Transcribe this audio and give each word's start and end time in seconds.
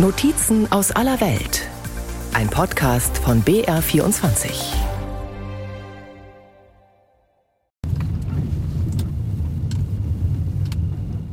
Notizen 0.00 0.70
aus 0.70 0.92
aller 0.92 1.20
Welt. 1.20 1.66
Ein 2.32 2.48
Podcast 2.48 3.18
von 3.18 3.42
BR24. 3.42 4.48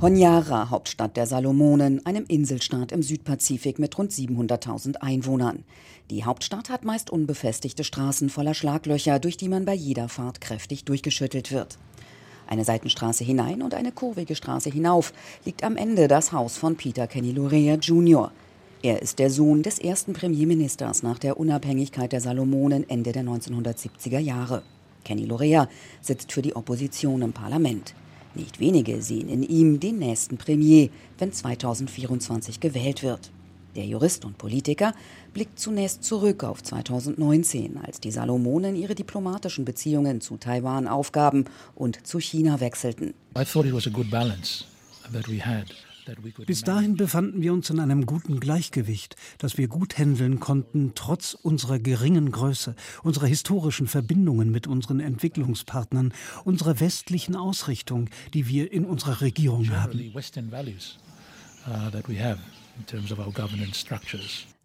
Honiara, 0.01 0.71
Hauptstadt 0.71 1.15
der 1.15 1.28
Salomonen, 1.28 2.04
einem 2.07 2.25
Inselstaat 2.28 2.91
im 2.91 3.04
Südpazifik 3.04 3.78
mit 3.78 3.96
rund 4.00 4.11
700.000 4.11 4.95
Einwohnern. 4.95 5.63
Die 6.09 6.25
Hauptstadt 6.25 6.71
hat 6.71 6.86
meist 6.86 7.11
unbefestigte 7.11 7.84
Straßen 7.84 8.32
voller 8.32 8.55
Schlaglöcher, 8.55 9.20
durch 9.20 9.38
die 9.38 9.50
man 9.50 9.66
bei 9.66 9.75
jeder 9.75 10.09
Fahrt 10.09 10.41
kräftig 10.41 10.86
durchgeschüttelt 10.86 11.52
wird. 11.52 11.77
Eine 12.47 12.66
Seitenstraße 12.66 13.23
hinein 13.23 13.61
und 13.61 13.75
eine 13.75 13.91
kurvige 13.91 14.34
Straße 14.34 14.71
hinauf 14.71 15.13
liegt 15.45 15.63
am 15.63 15.77
Ende 15.77 16.07
das 16.07 16.32
Haus 16.32 16.57
von 16.57 16.75
Peter 16.75 17.05
Kenny 17.05 17.32
Lorea 17.32 17.75
Jr. 17.75 18.32
Er 18.86 19.02
ist 19.02 19.18
der 19.18 19.32
Sohn 19.32 19.64
des 19.64 19.80
ersten 19.80 20.14
Premierministers 20.14 21.02
nach 21.02 21.18
der 21.18 21.39
Unabhängigkeit 21.39 22.12
der 22.12 22.21
Salomonen 22.21 22.88
Ende 22.88 23.14
der 23.14 23.24
1970er 23.24 24.20
Jahre. 24.20 24.61
Kenny 25.04 25.25
Lorea 25.25 25.68
sitzt 26.02 26.32
für 26.32 26.44
die 26.44 26.56
Opposition 26.56 27.24
im 27.24 27.34
Parlament. 27.34 27.96
Nicht 28.36 28.60
wenige 28.60 29.02
sehen 29.02 29.28
in 29.28 29.42
ihm 29.42 29.80
den 29.80 29.98
nächsten 29.98 30.38
Premier, 30.38 30.89
wenn 31.18 31.34
2024 31.34 32.59
gewählt 32.59 33.02
wird. 33.02 33.31
Der 33.75 33.88
Jurist 33.88 34.23
und 34.23 34.38
Politiker 34.38 34.94
blickt 35.33 35.58
zunächst 35.58 36.03
zurück 36.03 36.44
auf 36.44 36.61
2019, 36.61 37.80
als 37.83 38.00
die 38.00 38.11
Salomonen 38.11 38.75
ihre 38.75 38.94
diplomatischen 38.94 39.66
Beziehungen 39.66 40.22
zu 40.22 40.38
Taiwan 40.38 40.88
aufgaben 40.88 41.45
und 41.73 42.06
zu 42.06 42.20
China 42.20 42.59
wechselten. 42.59 43.16
I 43.36 43.45
thought 43.45 43.66
it 43.66 43.73
was 43.73 43.88
a 43.88 43.89
good 43.89 44.11
balance 44.11 44.66
that 45.11 45.28
we 45.28 45.44
had. 45.44 45.73
Bis 46.45 46.61
dahin 46.61 46.95
befanden 46.95 47.41
wir 47.41 47.53
uns 47.53 47.69
in 47.69 47.80
einem 47.80 48.05
guten 48.05 48.39
Gleichgewicht, 48.39 49.16
das 49.38 49.58
wir 49.58 49.67
gut 49.67 49.97
handeln 49.97 50.39
konnten, 50.39 50.91
trotz 50.95 51.33
unserer 51.33 51.80
geringen 51.80 52.31
Größe, 52.31 52.75
unserer 53.03 53.27
historischen 53.27 53.88
Verbindungen 53.88 54.52
mit 54.52 54.67
unseren 54.67 54.99
Entwicklungspartnern, 54.99 56.13
unserer 56.43 56.80
westlichen 56.80 57.35
Ausrichtung, 57.35 58.09
die 58.33 58.47
wir 58.47 58.71
in 58.71 58.85
unserer 58.85 59.21
Regierung 59.21 59.69
haben. 59.71 59.99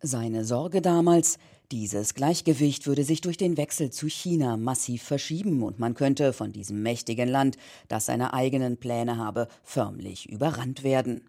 Seine 0.03 0.45
Sorge 0.45 0.81
damals, 0.83 1.39
dieses 1.73 2.15
Gleichgewicht 2.15 2.87
würde 2.87 3.05
sich 3.05 3.21
durch 3.21 3.37
den 3.37 3.57
Wechsel 3.57 3.91
zu 3.91 4.09
China 4.09 4.57
massiv 4.57 5.03
verschieben 5.03 5.63
und 5.63 5.79
man 5.79 5.95
könnte 5.95 6.33
von 6.33 6.53
diesem 6.53 6.83
mächtigen 6.83 7.29
Land, 7.29 7.57
das 7.87 8.07
seine 8.07 8.35
eigenen 8.35 8.77
Pläne 8.77 9.19
habe, 9.19 9.47
förmlich 9.62 10.29
überrannt 10.29 10.83
werden. 10.83 11.23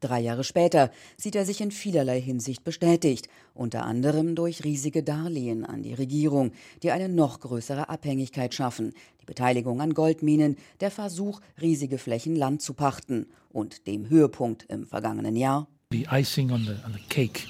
Drei 0.00 0.20
Jahre 0.20 0.44
später 0.44 0.90
sieht 1.16 1.36
er 1.36 1.44
sich 1.44 1.60
in 1.60 1.70
vielerlei 1.70 2.20
Hinsicht 2.20 2.64
bestätigt, 2.64 3.28
unter 3.54 3.84
anderem 3.84 4.34
durch 4.34 4.64
riesige 4.64 5.02
Darlehen 5.02 5.64
an 5.64 5.82
die 5.82 5.94
Regierung, 5.94 6.52
die 6.82 6.90
eine 6.90 7.08
noch 7.08 7.40
größere 7.40 7.88
Abhängigkeit 7.88 8.54
schaffen, 8.54 8.92
die 9.20 9.26
Beteiligung 9.26 9.80
an 9.80 9.94
Goldminen, 9.94 10.56
der 10.80 10.90
Versuch, 10.90 11.40
riesige 11.60 11.98
Flächen 11.98 12.36
Land 12.36 12.62
zu 12.62 12.74
pachten 12.74 13.26
und 13.50 13.86
dem 13.86 14.08
Höhepunkt 14.08 14.64
im 14.68 14.86
vergangenen 14.86 15.36
Jahr. 15.36 15.66
The 15.90 16.06
icing 16.10 16.50
on 16.50 16.64
the, 16.64 16.72
on 16.84 16.92
the 16.92 17.02
cake 17.08 17.44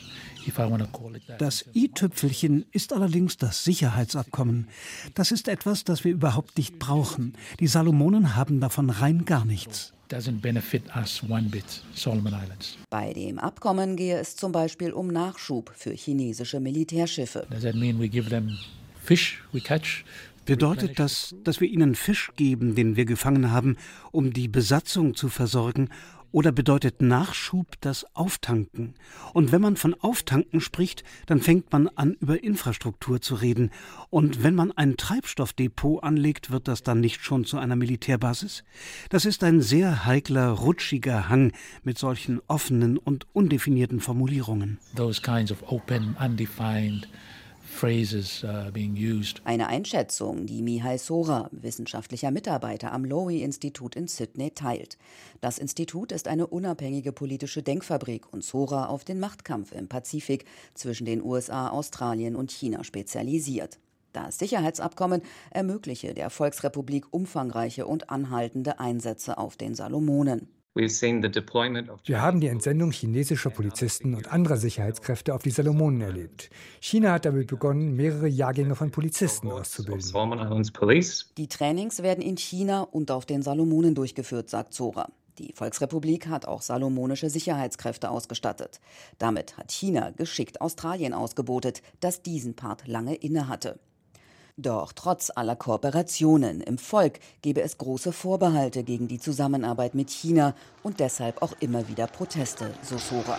das 1.39 1.65
i-Tüpfelchen 1.75 2.65
ist 2.73 2.93
allerdings 2.93 3.37
das 3.37 3.65
Sicherheitsabkommen. 3.65 4.69
Das 5.15 5.33
ist 5.33 5.49
etwas, 5.49 5.85
das 5.85 6.05
wir 6.05 6.13
überhaupt 6.13 6.57
nicht 6.57 6.79
brauchen. 6.79 7.35
Die 7.61 7.67
Salomonen 7.67 8.37
haben 8.37 8.61
davon 8.61 8.91
rein 8.91 9.25
gar 9.25 9.45
nichts. 9.45 9.93
Bei 12.91 13.13
dem 13.13 13.39
Abkommen 13.39 13.97
gehe 13.97 14.19
es 14.19 14.37
zum 14.37 14.53
Beispiel 14.53 14.93
um 14.93 15.09
Nachschub 15.09 15.73
für 15.75 15.91
chinesische 15.91 16.61
Militärschiffe. 16.61 17.47
Bedeutet 20.47 20.99
das, 20.99 21.35
dass 21.43 21.61
wir 21.61 21.69
ihnen 21.69 21.95
Fisch 21.95 22.31
geben, 22.37 22.75
den 22.75 22.97
wir 22.97 23.05
gefangen 23.05 23.51
haben, 23.51 23.77
um 24.13 24.33
die 24.33 24.49
Besatzung 24.49 25.15
zu 25.15 25.29
versorgen 25.29 25.89
oder 26.33 26.53
bedeutet 26.53 27.01
Nachschub 27.01 27.67
das 27.81 28.05
Auftanken? 28.15 28.95
Und 29.33 29.53
wenn 29.53 29.63
man 29.63 29.77
von 29.77 29.95
Auftanken 29.95 30.61
spricht, 30.61 31.03
dann 31.27 31.41
fängt 31.41 31.73
man 31.73 31.89
an, 31.89 32.15
über 32.21 32.45
Infrastruktur 32.45 33.21
zu 33.21 33.37
reden. 33.37 33.71
Und 34.11 34.43
wenn 34.43 34.55
man 34.55 34.71
ein 34.73 34.97
Treibstoffdepot 34.97 36.03
anlegt, 36.03 36.51
wird 36.51 36.69
das 36.69 36.83
dann 36.83 37.01
nicht 37.01 37.23
schon 37.23 37.45
zu 37.45 37.59
einer 37.59 37.75
Militärbasis? 37.75 38.65
Das 39.09 39.25
ist 39.25 39.43
ein 39.45 39.63
sehr 39.63 40.05
heikler, 40.05 40.51
rutschiger 40.51 41.29
Hang 41.29 41.53
mit 41.85 41.99
solchen 41.99 42.41
offenen 42.49 42.99
und 42.99 43.27
undefinierten 43.33 44.01
Formulierungen. 44.01 44.79
Those 44.95 45.23
kinds 45.23 45.51
of 45.51 45.63
open, 45.71 46.17
undefined 46.23 47.09
Uh, 47.83 48.71
Eine 49.45 49.67
Einschätzung, 49.67 50.47
die 50.47 50.63
Mihai 50.63 50.97
Sora, 50.97 51.51
wissenschaftlicher 51.53 52.31
Mitarbeiter 52.31 52.91
am 52.93 53.05
Lowy-Institut 53.05 53.97
in 53.97 54.09
Sydney, 54.09 54.53
teilt. 54.53 54.97
Das 55.43 55.59
Institut 55.59 56.11
ist 56.11 56.27
eine 56.27 56.47
unabhängige 56.47 57.13
politische 57.13 57.63
Denkfabrik 57.63 58.33
und 58.33 58.43
Sora 58.43 58.87
auf 58.87 59.05
den 59.05 59.21
Machtkampf 59.21 59.73
im 59.73 59.89
Pazifik 59.89 60.47
zwischen 60.75 61.05
den 61.05 61.23
USA, 61.23 61.69
Australien 61.69 62.35
und 62.35 62.51
China 62.51 62.83
spezialisiert. 62.83 63.79
Das 64.15 64.39
Sicherheitsabkommen 64.39 65.21
ermögliche 65.51 66.15
der 66.15 66.31
Volksrepublik 66.31 67.05
umfangreiche 67.11 67.87
und 67.87 68.09
anhaltende 68.09 68.81
Einsätze 68.81 69.37
auf 69.37 69.59
den 69.59 69.75
Salomonen. 69.75 70.49
Wir 70.77 72.21
haben 72.21 72.41
die 72.41 72.49
Entsendung 72.49 72.91
chinesischer 72.91 73.49
Polizisten 73.49 74.15
und 74.15 74.31
anderer 74.31 74.59
Sicherheitskräfte 74.59 75.35
auf 75.35 75.43
die 75.43 75.51
Salomonen 75.51 76.03
erlebt. 76.03 76.51
China 76.81 77.13
hat 77.13 77.25
damit 77.25 77.47
begonnen, 77.47 77.97
mehrere 77.97 78.29
Jahrgänge 78.29 78.75
von 78.75 78.91
Polizisten 78.91 79.51
auszubilden. 79.51 80.03
Die 81.39 81.49
Trainings 81.49 82.03
werden 82.03 82.23
in 82.23 82.37
China 82.37 82.83
und 82.83 83.11
auf 83.11 83.25
den 83.25 83.41
Salomonen 83.41 83.95
durchgeführt, 83.95 84.51
sagt 84.51 84.75
Zora. 84.75 85.09
Die 85.39 85.53
Volksrepublik 85.55 86.29
hat 86.29 86.47
auch 86.47 86.61
salomonische 86.63 87.31
Sicherheitskräfte 87.31 88.11
ausgestattet. 88.11 88.81
Damit 89.19 89.57
hat 89.57 89.73
China 89.73 90.11
geschickt 90.11 90.61
Australien 90.61 91.15
ausgebotet, 91.15 91.83
das 92.01 92.23
diesen 92.23 92.55
Part 92.55 92.87
lange 92.87 93.15
innehatte. 93.15 93.79
Doch 94.59 94.95
trotz 94.95 95.31
aller 95.35 95.55
Kooperationen 95.55 96.63
im 96.63 96.79
Volk 96.79 97.21
gebe 97.43 97.61
es 97.61 97.77
große 97.77 98.11
Vorbehalte 98.11 98.85
gegen 98.85 99.07
die 99.07 99.19
Zusammenarbeit 99.19 99.95
mit 99.95 100.09
China 100.09 100.55
und 100.83 100.99
deshalb 100.99 101.43
auch 101.43 101.53
immer 101.61 101.89
wieder 101.89 102.07
Proteste, 102.07 102.73
so 102.83 102.97
Sora. 102.97 103.39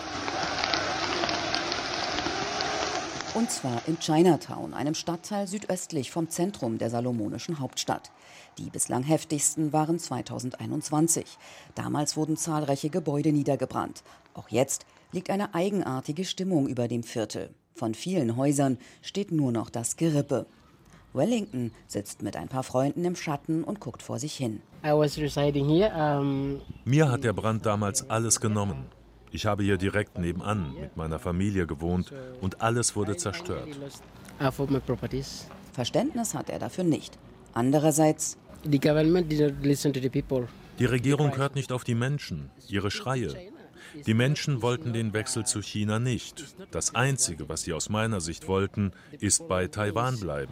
Und 3.34 3.50
zwar 3.50 3.82
in 3.88 3.98
Chinatown, 4.00 4.76
einem 4.76 4.94
Stadtteil 4.94 5.48
südöstlich 5.48 6.12
vom 6.12 6.30
Zentrum 6.30 6.78
der 6.78 6.92
salomonischen 6.92 7.60
Hauptstadt. 7.60 8.12
Die 8.60 8.70
bislang 8.70 9.02
heftigsten 9.02 9.74
waren 9.74 9.98
2021. 9.98 11.26
Damals 11.74 12.16
wurden 12.16 12.38
zahlreiche 12.38 12.92
Gebäude 12.92 13.32
niedergebrannt. 13.32 14.04
Auch 14.36 14.50
jetzt 14.50 14.86
liegt 15.12 15.32
eine 15.32 15.56
eigenartige 15.56 16.26
Stimmung 16.26 16.68
über 16.68 16.88
dem 16.88 17.02
Viertel. 17.02 17.50
Von 17.74 17.96
vielen 17.96 18.38
Häusern 18.38 18.78
steht 19.02 19.32
nur 19.32 19.52
noch 19.52 19.72
das 19.72 19.98
Gerippe. 19.98 20.46
Wellington 21.18 21.72
sitzt 21.88 22.22
mit 22.22 22.38
ein 22.38 22.48
paar 22.48 22.64
Freunden 22.64 23.04
im 23.04 23.16
Schatten 23.16 23.64
und 23.64 23.80
guckt 23.80 24.02
vor 24.02 24.20
sich 24.20 24.36
hin. 24.36 24.62
Mir 26.86 27.12
hat 27.12 27.24
der 27.24 27.34
Brand 27.34 27.66
damals 27.66 28.10
alles 28.10 28.40
genommen. 28.40 28.86
Ich 29.32 29.46
habe 29.46 29.64
hier 29.64 29.78
direkt 29.78 30.18
nebenan 30.18 30.74
mit 30.80 30.96
meiner 30.96 31.20
Familie 31.20 31.68
gewohnt 31.68 32.14
und 32.40 32.62
alles 32.62 32.96
wurde 32.96 33.18
zerstört. 33.18 33.68
Verständnis 35.74 36.34
hat 36.34 36.50
er 36.50 36.60
dafür 36.60 36.84
nicht. 36.84 37.18
Andererseits 37.54 38.38
die 40.80 40.86
Regierung 40.86 41.38
hört 41.38 41.56
nicht 41.56 41.72
auf 41.72 41.84
die 41.84 41.96
Menschen, 41.96 42.50
ihre 42.68 42.92
Schreie. 42.92 43.34
Die 44.06 44.14
Menschen 44.14 44.62
wollten 44.62 44.94
den 44.94 45.14
Wechsel 45.14 45.46
zu 45.46 45.62
China 45.62 46.00
nicht. 46.00 46.56
Das 46.72 46.96
Einzige, 46.96 47.50
was 47.50 47.64
sie 47.64 47.74
aus 47.74 47.90
meiner 47.90 48.22
Sicht 48.22 48.48
wollten, 48.48 48.92
ist 49.20 49.48
bei 49.48 49.68
Taiwan 49.68 50.20
bleiben. 50.20 50.52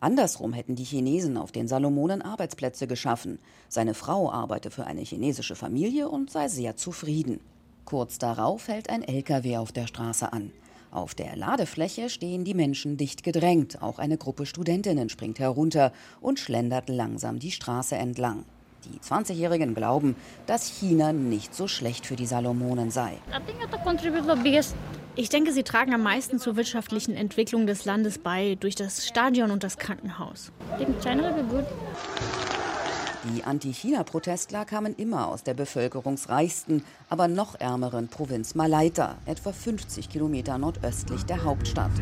Andersrum 0.00 0.52
hätten 0.52 0.74
die 0.74 0.84
Chinesen 0.84 1.36
auf 1.36 1.52
den 1.52 1.68
Salomonen 1.68 2.22
Arbeitsplätze 2.22 2.86
geschaffen. 2.86 3.38
Seine 3.68 3.94
Frau 3.94 4.30
arbeite 4.30 4.70
für 4.70 4.86
eine 4.86 5.02
chinesische 5.02 5.54
Familie 5.54 6.08
und 6.08 6.30
sei 6.30 6.48
sehr 6.48 6.76
zufrieden. 6.76 7.40
Kurz 7.84 8.18
darauf 8.18 8.68
hält 8.68 8.88
ein 8.88 9.02
LKW 9.02 9.58
auf 9.58 9.72
der 9.72 9.86
Straße 9.86 10.32
an. 10.32 10.52
Auf 10.90 11.14
der 11.14 11.34
Ladefläche 11.34 12.08
stehen 12.08 12.44
die 12.44 12.54
Menschen 12.54 12.96
dicht 12.96 13.24
gedrängt. 13.24 13.82
Auch 13.82 13.98
eine 13.98 14.16
Gruppe 14.16 14.46
Studentinnen 14.46 15.08
springt 15.08 15.40
herunter 15.40 15.92
und 16.20 16.38
schlendert 16.38 16.88
langsam 16.88 17.40
die 17.40 17.50
Straße 17.50 17.96
entlang. 17.96 18.44
Die 18.84 18.98
20-Jährigen 18.98 19.74
glauben, 19.74 20.16
dass 20.46 20.66
China 20.66 21.12
nicht 21.12 21.54
so 21.54 21.68
schlecht 21.68 22.06
für 22.06 22.16
die 22.16 22.26
Salomonen 22.26 22.90
sei. 22.90 23.18
Ich 25.16 25.28
denke, 25.28 25.52
sie 25.52 25.62
tragen 25.62 25.94
am 25.94 26.02
meisten 26.02 26.38
zur 26.38 26.56
wirtschaftlichen 26.56 27.14
Entwicklung 27.14 27.66
des 27.66 27.84
Landes 27.84 28.18
bei 28.18 28.56
durch 28.58 28.74
das 28.74 29.06
Stadion 29.06 29.50
und 29.50 29.62
das 29.62 29.78
Krankenhaus. 29.78 30.50
Die 33.36 33.42
Anti-China-Protestler 33.42 34.66
kamen 34.66 34.94
immer 34.96 35.28
aus 35.28 35.42
der 35.42 35.54
bevölkerungsreichsten, 35.54 36.84
aber 37.08 37.26
noch 37.26 37.54
ärmeren 37.58 38.08
Provinz 38.08 38.54
Malaita, 38.54 39.16
etwa 39.24 39.52
50 39.52 40.10
Kilometer 40.10 40.58
nordöstlich 40.58 41.24
der 41.24 41.42
Hauptstadt. 41.42 41.92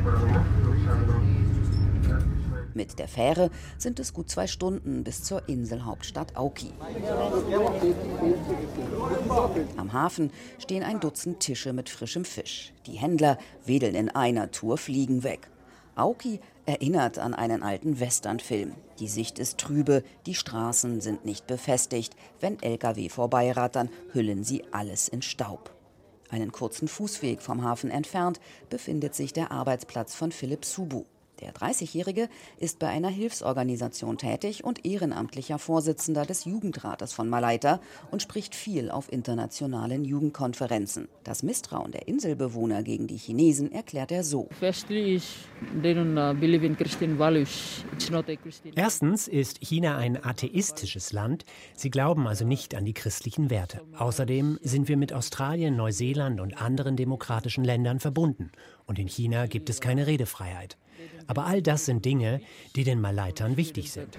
Mit 2.75 2.99
der 2.99 3.09
Fähre 3.09 3.51
sind 3.79 4.01
es 4.01 4.13
gut 4.13 4.31
zwei 4.31 4.47
Stunden 4.47 5.05
bis 5.05 5.23
zur 5.23 5.49
Inselhauptstadt 5.49 6.37
Auki. 6.37 6.73
Am 9.77 9.93
Hafen 9.93 10.31
stehen 10.59 10.83
ein 10.83 11.01
Dutzend 11.01 11.41
Tische 11.41 11.73
mit 11.73 11.89
frischem 11.89 12.25
Fisch. 12.25 12.73
Die 12.87 12.99
Händler 12.99 13.39
wedeln 13.65 13.95
in 13.95 14.09
einer 14.09 14.51
Tour 14.51 14.79
Fliegen 14.79 15.23
weg. 15.23 15.49
Auki 15.95 16.41
erinnert 16.65 17.19
an 17.19 17.35
einen 17.35 17.63
alten 17.63 18.01
Westernfilm. 18.01 18.75
Die 18.99 19.09
Sicht 19.09 19.39
ist 19.39 19.59
trübe, 19.59 20.03
die 20.27 20.35
Straßen 20.35 21.01
sind 21.01 21.25
nicht 21.25 21.47
befestigt. 21.47 22.17
Wenn 22.41 22.63
Lkw 22.63 23.09
vorbeirattern, 23.09 23.91
hüllen 24.13 24.45
sie 24.45 24.65
alles 24.73 25.09
in 25.09 25.23
Staub. 25.23 25.71
Einen 26.31 26.51
kurzen 26.51 26.89
Fußweg 26.89 27.43
vom 27.43 27.63
Hafen 27.63 27.91
entfernt 27.91 28.41
befindet 28.71 29.15
sich 29.15 29.35
der 29.35 29.51
Arbeitsplatz 29.51 30.15
von 30.15 30.33
Philipp 30.33 30.65
Subu. 30.65 31.05
Der 31.43 31.53
30-Jährige 31.55 32.29
ist 32.59 32.79
bei 32.79 32.87
einer 32.87 33.09
Hilfsorganisation 33.09 34.17
tätig 34.17 34.63
und 34.63 34.87
ehrenamtlicher 34.87 35.59
Vorsitzender 35.59 36.25
des 36.25 36.45
Jugendrates 36.45 37.13
von 37.13 37.29
Malaita 37.29 37.81
und 38.13 38.23
spricht 38.23 38.55
viel 38.55 38.93
auf 38.93 39.13
internationalen 39.13 40.05
Jugendkonferenzen. 40.05 41.09
Das 41.25 41.43
Misstrauen 41.43 41.91
der 41.91 42.07
Inselbewohner 42.07 42.85
gegen 42.85 43.09
die 43.09 43.17
Chinesen 43.17 43.73
erklärt 43.73 44.13
er 44.13 44.23
so. 44.23 44.49
Erstens 48.77 49.29
ist 49.29 49.59
China 49.61 49.97
ein 49.97 50.25
atheistisches 50.25 51.13
Land. 51.13 51.45
Sie 51.75 51.91
glauben 51.91 52.29
also 52.29 52.45
nicht 52.45 52.77
an 52.77 52.85
die 52.85 52.95
christlichen 52.95 53.51
Werte. 53.51 53.81
Außerdem 53.99 54.61
sind 54.63 54.87
wir 54.87 54.97
mit 54.97 55.13
Australien, 55.13 55.75
Neuseeland 55.75 56.41
und 56.41 56.63
anderen 56.63 56.97
demokratischen 56.97 57.65
Ländern 57.65 57.99
verbunden. 57.99 58.53
Und 58.87 59.01
in 59.01 59.09
China 59.09 59.47
gibt 59.47 59.69
es 59.69 59.81
keine 59.81 60.07
Redefreiheit. 60.07 60.77
Aber 61.27 61.47
all 61.47 61.63
das 61.63 61.87
sind 61.87 62.05
Dinge, 62.05 62.41
die 62.77 62.85
den 62.85 63.01
Malaitern 63.01 63.57
wichtig 63.57 63.93
sind. 63.93 64.19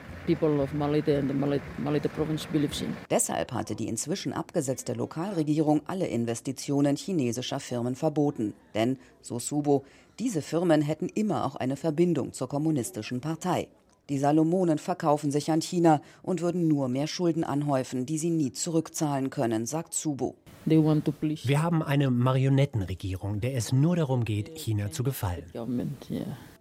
Deshalb 3.09 3.51
hatte 3.51 3.75
die 3.75 3.88
inzwischen 3.88 4.33
abgesetzte 4.33 4.94
Lokalregierung 4.94 5.81
alle 5.88 6.07
Investitionen 6.07 6.95
chinesischer 6.95 7.59
Firmen 7.59 7.95
verboten. 7.95 8.53
Denn, 8.74 8.97
so 9.21 9.39
Subo, 9.39 9.83
diese 10.19 10.41
Firmen 10.41 10.81
hätten 10.81 11.09
immer 11.09 11.45
auch 11.45 11.56
eine 11.56 11.75
Verbindung 11.75 12.33
zur 12.33 12.47
kommunistischen 12.47 13.19
Partei. 13.21 13.68
Die 14.09 14.18
Salomonen 14.18 14.80
verkaufen 14.80 15.31
sich 15.31 15.50
an 15.50 15.62
China 15.62 16.01
und 16.21 16.41
würden 16.41 16.68
nur 16.68 16.89
mehr 16.89 17.07
Schulden 17.07 17.45
anhäufen, 17.45 18.06
die 18.06 18.18
sie 18.18 18.31
nie 18.31 18.51
zurückzahlen 18.51 19.30
können, 19.30 19.65
sagt 19.65 19.94
Subo. 19.94 20.35
Wir 20.65 21.63
haben 21.63 21.83
eine 21.83 22.09
Marionettenregierung, 22.09 23.39
der 23.39 23.56
es 23.56 23.71
nur 23.71 23.95
darum 23.95 24.25
geht, 24.25 24.57
China 24.57 24.91
zu 24.91 25.03
gefallen. 25.03 25.45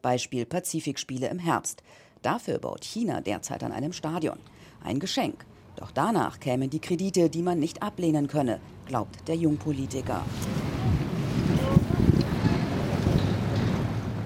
Beispiel 0.02 0.44
Pazifikspiele 0.44 1.28
im 1.28 1.38
Herbst. 1.38 1.82
Dafür 2.20 2.58
baut 2.58 2.84
China 2.84 3.20
derzeit 3.20 3.64
an 3.64 3.72
einem 3.72 3.93
Stadion. 3.93 4.38
Ein 4.82 5.00
Geschenk. 5.00 5.44
Doch 5.76 5.90
danach 5.90 6.38
kämen 6.38 6.69
die 6.69 6.81
Kredite, 6.81 7.31
die 7.31 7.43
man 7.43 7.58
nicht 7.58 7.82
ablehnen 7.82 8.28
könne, 8.28 8.60
glaubt 8.87 9.26
der 9.26 9.37
Jungpolitiker. 9.37 10.25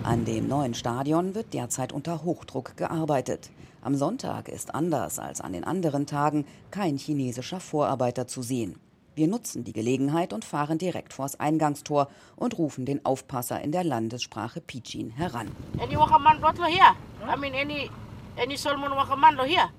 An 0.03 0.25
dem 0.25 0.49
neuen 0.49 0.75
Stadion 0.75 1.35
wird 1.35 1.53
derzeit 1.53 1.93
unter 1.93 2.23
Hochdruck 2.25 2.77
gearbeitet. 2.77 3.51
Am 3.83 3.95
Sonntag 3.95 4.49
ist 4.49 4.75
anders 4.75 5.19
als 5.19 5.41
an 5.41 5.53
den 5.53 5.65
anderen 5.65 6.07
Tagen 6.07 6.45
kein 6.71 6.97
chinesischer 6.97 7.61
Vorarbeiter 7.61 8.27
zu 8.27 8.43
sehen. 8.43 8.77
Wir 9.17 9.29
nutzen 9.29 9.65
die 9.65 9.73
Gelegenheit 9.73 10.35
und 10.35 10.45
fahren 10.45 10.77
direkt 10.77 11.15
vors 11.15 11.41
Eingangstor 11.41 12.11
und 12.37 12.59
rufen 12.59 12.85
den 12.85 13.03
Aufpasser 13.07 13.63
in 13.63 13.73
der 13.73 13.83
Landessprache 13.83 14.61
Pidgin 14.61 15.11
heran. 15.11 15.51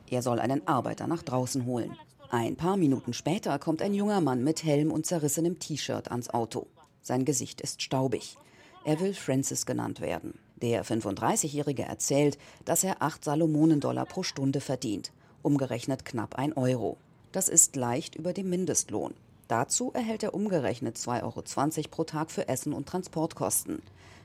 Er 0.09 0.21
soll 0.23 0.39
einen 0.39 0.67
Arbeiter 0.67 1.05
nach 1.05 1.21
draußen 1.21 1.67
holen. 1.67 1.95
Ein 2.31 2.55
paar 2.55 2.77
Minuten 2.77 3.13
später 3.13 3.59
kommt 3.59 3.83
ein 3.83 3.93
junger 3.93 4.21
Mann 4.21 4.43
mit 4.43 4.63
Helm 4.63 4.91
und 4.91 5.05
zerrissenem 5.05 5.59
T-Shirt 5.59 6.09
ans 6.09 6.31
Auto. 6.31 6.65
Sein 7.03 7.23
Gesicht 7.23 7.61
ist 7.61 7.83
staubig. 7.83 8.37
Er 8.85 8.99
will 8.99 9.13
Francis 9.13 9.67
genannt 9.67 10.01
werden. 10.01 10.39
Der 10.55 10.83
35-Jährige 10.83 11.83
erzählt, 11.83 12.39
dass 12.65 12.83
er 12.83 13.03
8 13.03 13.23
Salomonendollar 13.23 14.07
pro 14.07 14.23
Stunde 14.23 14.61
verdient, 14.61 15.11
umgerechnet 15.43 16.05
knapp 16.05 16.39
ein 16.39 16.53
Euro. 16.53 16.97
Das 17.31 17.49
ist 17.49 17.75
leicht 17.75 18.15
über 18.15 18.33
dem 18.33 18.49
Mindestlohn. 18.49 19.13
Dazu 19.47 19.91
erhält 19.93 20.23
er 20.23 20.33
umgerechnet 20.33 20.97
2,20 20.97 21.23
Euro 21.23 21.89
pro 21.89 22.03
Tag 22.03 22.31
für 22.31 22.49
Essen 22.49 22.73
und 22.73 22.87
Transportkosten. 22.87 23.81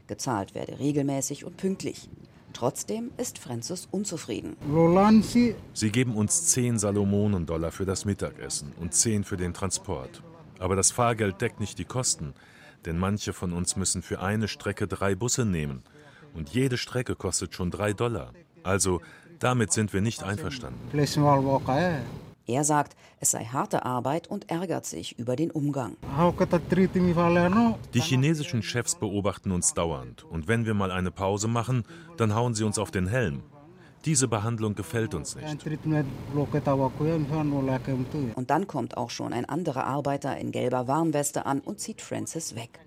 Gezahlt 0.09 0.55
werde 0.55 0.81
regelmäßig 0.81 1.45
und 1.45 1.57
pünktlich. 1.57 2.09
Trotzdem 2.53 3.11
ist 3.17 3.39
Francis 3.39 3.89
unzufrieden. 3.91 4.57
Sie 5.73 5.91
geben 5.91 6.17
uns 6.17 6.47
10 6.49 6.79
Salomonendollar 6.79 7.71
für 7.71 7.87
das 7.87 8.05
Mittagessen 8.05 8.73
und 8.79 8.95
10 8.95 9.25
für 9.25 9.37
den 9.37 9.55
Transport. 9.55 10.23
Aber 10.59 10.77
das 10.77 10.91
Fahrgeld 10.91 11.41
deckt 11.41 11.61
nicht 11.61 11.79
die 11.79 11.85
Kosten, 11.85 12.35
denn 12.85 12.99
manche 12.99 13.33
von 13.33 13.53
uns 13.53 13.77
müssen 13.77 14.03
für 14.03 14.21
eine 14.21 14.49
Strecke 14.49 14.87
drei 14.87 15.15
Busse 15.15 15.45
nehmen. 15.45 15.83
Und 16.35 16.51
jede 16.51 16.77
Strecke 16.77 17.15
kostet 17.15 17.55
schon 17.55 17.71
3 17.71 17.93
Dollar. 17.93 18.33
Also 18.65 19.01
damit 19.39 19.73
sind 19.73 19.93
wir 19.93 20.01
nicht 20.01 20.23
einverstanden. 20.23 20.79
Er 22.47 22.65
sagt, 22.65 22.97
es 23.21 23.31
sei 23.31 23.45
harte 23.45 23.85
Arbeit 23.85 24.29
und 24.29 24.51
ärgert 24.51 24.85
sich 24.85 25.19
über 25.19 25.37
den 25.37 25.51
Umgang. 25.51 25.97
Die 27.95 28.01
chinesischen 28.01 28.63
Chefs 28.63 28.95
beobachten 28.97 29.53
uns 29.53 29.75
dauernd 29.75 30.25
und 30.25 30.49
wenn 30.49 30.67
wir 30.67 30.75
mal 30.75 30.91
eine 30.91 31.11
Pause 31.11 31.49
machen, 31.49 31.85
dann 32.17 32.35
hauen 32.35 32.55
sie 32.55 32.65
uns 32.65 32.79
auf 32.79 32.91
den 32.91 33.07
Helm. 33.07 33.43
Diese 34.05 34.27
Behandlung 34.27 34.75
gefällt 34.75 35.15
uns 35.15 35.37
nicht. 35.37 35.65
Und 38.35 38.51
dann 38.51 38.67
kommt 38.67 38.97
auch 38.97 39.11
schon 39.11 39.33
ein 39.33 39.45
anderer 39.45 39.85
Arbeiter 39.85 40.37
in 40.39 40.51
gelber 40.51 40.89
Warnweste 40.89 41.47
an 41.47 41.61
und 41.61 41.79
zieht 41.79 42.03
Francis 42.03 42.57
weg. 42.57 42.81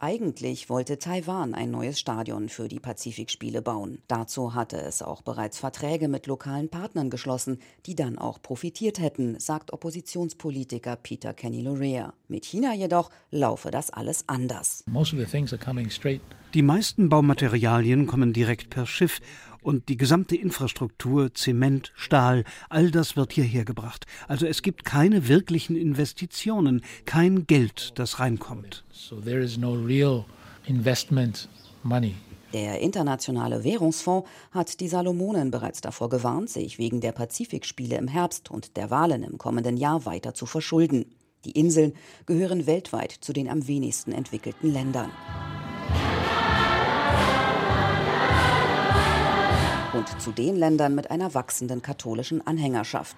Eigentlich 0.00 0.70
wollte 0.70 1.00
Taiwan 1.00 1.54
ein 1.54 1.72
neues 1.72 1.98
Stadion 1.98 2.48
für 2.48 2.68
die 2.68 2.78
Pazifikspiele 2.78 3.62
bauen. 3.62 3.98
Dazu 4.06 4.54
hatte 4.54 4.76
es 4.76 5.02
auch 5.02 5.22
bereits 5.22 5.58
Verträge 5.58 6.06
mit 6.06 6.28
lokalen 6.28 6.68
Partnern 6.68 7.10
geschlossen, 7.10 7.58
die 7.84 7.96
dann 7.96 8.16
auch 8.16 8.40
profitiert 8.40 9.00
hätten, 9.00 9.40
sagt 9.40 9.72
Oppositionspolitiker 9.72 10.94
Peter 10.94 11.34
Kenny 11.34 11.62
Lorea. 11.62 12.12
Mit 12.28 12.44
China 12.44 12.74
jedoch 12.74 13.10
laufe 13.32 13.72
das 13.72 13.90
alles 13.90 14.22
anders. 14.28 14.84
Die 16.54 16.62
meisten 16.62 17.08
Baumaterialien 17.08 18.06
kommen 18.06 18.32
direkt 18.32 18.70
per 18.70 18.86
Schiff 18.86 19.20
und 19.62 19.88
die 19.88 19.96
gesamte 19.96 20.36
Infrastruktur, 20.36 21.34
Zement, 21.34 21.92
Stahl, 21.94 22.44
all 22.68 22.90
das 22.90 23.16
wird 23.16 23.32
hierher 23.32 23.64
gebracht. 23.64 24.06
Also 24.26 24.46
es 24.46 24.62
gibt 24.62 24.84
keine 24.84 25.28
wirklichen 25.28 25.76
Investitionen, 25.76 26.82
kein 27.04 27.46
Geld, 27.46 27.92
das 27.98 28.20
reinkommt. 28.20 28.84
So 28.90 29.20
there 29.20 29.40
is 29.40 29.58
no 29.58 29.74
real 29.74 30.24
investment 30.66 31.48
money. 31.82 32.14
Der 32.52 32.80
Internationale 32.80 33.62
Währungsfonds 33.62 34.26
hat 34.52 34.80
die 34.80 34.88
Salomonen 34.88 35.50
bereits 35.50 35.82
davor 35.82 36.08
gewarnt, 36.08 36.48
sich 36.48 36.78
wegen 36.78 37.02
der 37.02 37.12
Pazifikspiele 37.12 37.96
im 37.96 38.08
Herbst 38.08 38.50
und 38.50 38.76
der 38.78 38.90
Wahlen 38.90 39.22
im 39.22 39.36
kommenden 39.36 39.76
Jahr 39.76 40.06
weiter 40.06 40.32
zu 40.32 40.46
verschulden. 40.46 41.04
Die 41.44 41.52
Inseln 41.52 41.92
gehören 42.24 42.66
weltweit 42.66 43.12
zu 43.12 43.34
den 43.34 43.48
am 43.48 43.68
wenigsten 43.68 44.12
entwickelten 44.12 44.72
Ländern. 44.72 45.10
Und 49.94 50.20
zu 50.20 50.32
den 50.32 50.56
Ländern 50.56 50.94
mit 50.94 51.10
einer 51.10 51.34
wachsenden 51.34 51.80
katholischen 51.80 52.46
Anhängerschaft. 52.46 53.16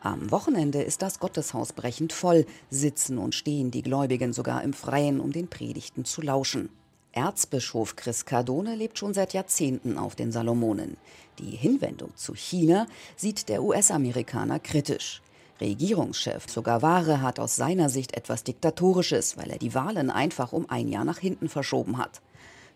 Am 0.00 0.30
Wochenende 0.30 0.82
ist 0.82 1.02
das 1.02 1.20
Gotteshaus 1.20 1.72
brechend 1.72 2.12
voll, 2.12 2.46
sitzen 2.70 3.18
und 3.18 3.34
stehen 3.34 3.70
die 3.70 3.82
Gläubigen 3.82 4.32
sogar 4.32 4.62
im 4.62 4.72
Freien, 4.72 5.20
um 5.20 5.32
den 5.32 5.48
Predigten 5.48 6.04
zu 6.04 6.22
lauschen. 6.22 6.70
Erzbischof 7.12 7.96
Chris 7.96 8.24
Cardone 8.24 8.74
lebt 8.74 8.98
schon 8.98 9.14
seit 9.14 9.32
Jahrzehnten 9.32 9.96
auf 9.96 10.14
den 10.14 10.32
Salomonen. 10.32 10.96
Die 11.38 11.56
Hinwendung 11.56 12.14
zu 12.16 12.34
China 12.34 12.86
sieht 13.16 13.48
der 13.48 13.62
US-Amerikaner 13.62 14.58
kritisch. 14.58 15.22
Regierungschef 15.60 16.48
Sogaware 16.48 17.20
hat 17.22 17.40
aus 17.40 17.56
seiner 17.56 17.88
Sicht 17.88 18.16
etwas 18.16 18.44
Diktatorisches, 18.44 19.36
weil 19.36 19.50
er 19.50 19.58
die 19.58 19.74
Wahlen 19.74 20.10
einfach 20.10 20.52
um 20.52 20.68
ein 20.70 20.88
Jahr 20.88 21.04
nach 21.04 21.18
hinten 21.18 21.48
verschoben 21.48 21.98
hat. 21.98 22.20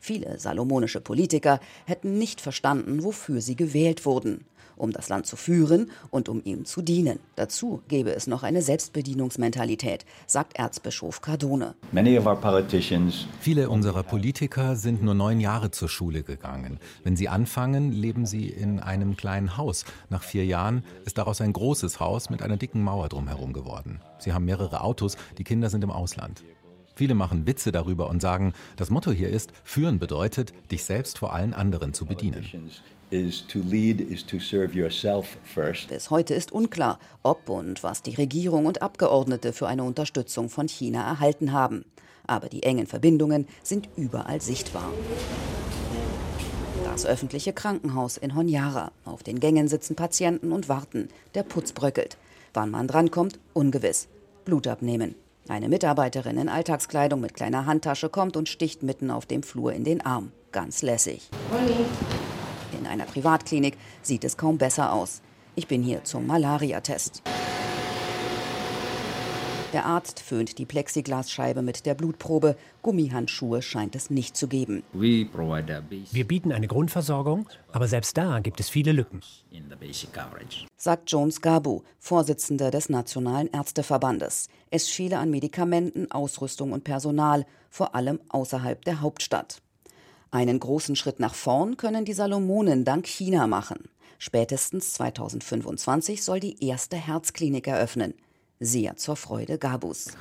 Viele 0.05 0.41
salomonische 0.41 1.01
Politiker 1.01 1.61
hätten 1.87 2.19
nicht 2.19 2.41
verstanden, 2.41 3.05
wofür 3.05 3.41
sie 3.41 3.55
gewählt 3.55 4.05
wurden. 4.05 4.45
um 4.75 4.91
das 4.91 5.11
Land 5.11 5.27
zu 5.27 5.37
führen 5.37 5.91
und 6.11 6.31
um 6.31 6.41
ihm 6.45 6.65
zu 6.65 6.81
dienen. 6.81 7.21
Dazu 7.37 7.83
gäbe 7.89 8.15
es 8.15 8.27
noch 8.27 8.43
eine 8.43 8.63
Selbstbedienungsmentalität, 8.63 10.07
sagt 10.27 10.59
Erzbischof 10.59 11.21
Cardone. 11.21 11.75
Viele 13.39 13.69
unserer 13.69 14.03
Politiker 14.03 14.75
sind 14.75 15.03
nur 15.03 15.15
neun 15.15 15.41
Jahre 15.41 15.71
zur 15.71 15.91
Schule 15.91 16.23
gegangen. 16.23 16.81
Wenn 17.05 17.17
sie 17.17 17.29
anfangen, 17.29 17.93
leben 17.93 18.25
sie 18.25 18.49
in 18.49 18.81
einem 18.81 19.15
kleinen 19.15 19.59
Haus. 19.59 19.85
Nach 20.09 20.23
vier 20.23 20.47
Jahren 20.47 20.85
ist 21.05 21.19
daraus 21.19 21.43
ein 21.43 21.53
großes 21.53 22.01
Haus 22.01 22.31
mit 22.31 22.43
einer 22.43 22.57
dicken 22.57 22.83
Mauer 22.83 23.11
drumherum 23.11 23.53
geworden. 23.53 24.01
Sie 24.19 24.33
haben 24.33 24.47
mehrere 24.47 24.81
Autos, 24.81 25.19
die 25.37 25.45
Kinder 25.45 25.69
sind 25.69 25.85
im 25.85 25.91
Ausland. 25.91 26.43
Viele 26.95 27.15
machen 27.15 27.47
Witze 27.47 27.73
darüber 27.73 28.09
und 28.11 28.21
sagen, 28.21 28.53
das 28.77 28.91
Motto 28.91 29.11
hier 29.11 29.31
ist, 29.31 29.53
führen 29.65 29.99
bedeutet, 29.99 30.53
dich 30.71 30.85
selbst 30.85 31.19
vor 31.19 31.33
allen 31.33 31.55
anderen 31.55 31.95
zu 31.95 32.07
bedienen. 32.07 32.47
Bis 35.89 36.11
heute 36.11 36.35
ist 36.35 36.53
unklar, 36.53 36.99
ob 37.23 37.49
und 37.49 37.83
was 37.83 38.03
die 38.03 38.15
Regierung 38.15 38.67
und 38.67 38.83
Abgeordnete 38.83 39.53
für 39.53 39.69
eine 39.69 39.85
Unterstützung 39.85 40.49
von 40.49 40.69
China 40.69 41.03
erhalten 41.03 41.53
haben. 41.53 41.85
Aber 42.27 42.49
die 42.49 42.63
engen 42.63 42.87
Verbindungen 42.87 43.47
sind 43.63 43.89
überall 43.97 44.41
sichtbar. 44.41 44.91
Das 46.85 47.07
öffentliche 47.07 47.53
Krankenhaus 47.53 48.17
in 48.17 48.35
Honiara. 48.35 48.93
Auf 49.05 49.23
den 49.23 49.41
Gängen 49.41 49.69
sitzen 49.69 49.97
Patienten 49.97 50.53
und 50.53 50.69
warten. 50.69 51.09
Der 51.35 51.43
Putz 51.43 51.73
bröckelt. 51.73 52.17
Wann 52.55 52.71
man 52.71 52.87
drankommt, 52.87 53.39
ungewiss. 53.55 54.09
Blut 54.45 54.67
abnehmen. 54.67 55.15
Eine 55.49 55.69
Mitarbeiterin 55.69 56.39
in 56.39 56.49
Alltagskleidung 56.49 57.21
mit 57.21 57.35
kleiner 57.35 57.67
Handtasche 57.67 58.09
kommt 58.09 58.37
und 58.37 58.49
sticht 58.49 58.83
mitten 58.83 59.11
auf 59.11 59.27
dem 59.27 59.43
Flur 59.43 59.73
in 59.73 59.83
den 59.83 60.01
Arm. 60.01 60.31
Ganz 60.53 60.83
lässig. 60.83 61.31
In 62.79 62.87
einer 62.87 63.05
Privatklinik 63.05 63.77
sieht 64.03 64.23
es 64.23 64.37
kaum 64.37 64.59
besser 64.59 64.93
aus. 64.93 65.21
Ich 65.57 65.67
bin 65.67 65.83
hier 65.83 66.05
zum 66.05 66.27
Malaria-Test. 66.27 67.23
Der 69.73 69.87
Arzt 69.87 70.21
föhnt 70.21 70.59
die 70.59 70.67
Plexiglasscheibe 70.67 71.63
mit 71.63 71.87
der 71.87 71.95
Blutprobe. 71.95 72.57
Gummihandschuhe 72.83 73.63
scheint 73.63 73.97
es 73.97 74.11
nicht 74.11 74.37
zu 74.37 74.47
geben. 74.47 74.83
Wir 74.93 76.29
bieten 76.29 76.53
eine 76.53 76.69
Grundversorgung, 76.69 77.49
aber 77.73 77.89
selbst 77.89 78.19
da 78.19 78.41
gibt 78.41 78.61
es 78.61 78.69
viele 78.69 78.93
Lücken. 78.93 79.21
Sagt 80.77 81.11
Jones 81.11 81.41
Gabu, 81.41 81.81
Vorsitzender 81.99 82.71
des 82.71 82.91
Nationalen 82.91 83.49
Ärzteverbandes. 83.51 84.49
Es 84.71 84.89
fehle 84.89 85.19
an 85.19 85.31
Medikamenten, 85.31 86.11
Ausrüstung 86.11 86.73
und 86.73 86.85
Personal, 86.85 87.47
vor 87.71 87.95
allem 87.95 88.21
außerhalb 88.29 88.85
der 88.85 89.01
Hauptstadt. 89.01 89.63
Einen 90.31 90.61
großen 90.61 90.97
Schritt 90.97 91.19
nach 91.19 91.35
vorn 91.35 91.79
können 91.79 92.05
die 92.05 92.13
Salomonen 92.13 92.85
dank 92.85 93.07
China 93.07 93.47
machen. 93.47 93.89
Spätestens 94.19 94.93
2025 94.95 96.23
soll 96.23 96.41
die 96.41 96.63
erste 96.65 96.97
Herzklinik 96.97 97.67
eröffnen. 97.67 98.15
Sehr 98.65 98.97
zur 98.97 99.17
Freude 99.17 99.59
Gabus. 99.59 100.13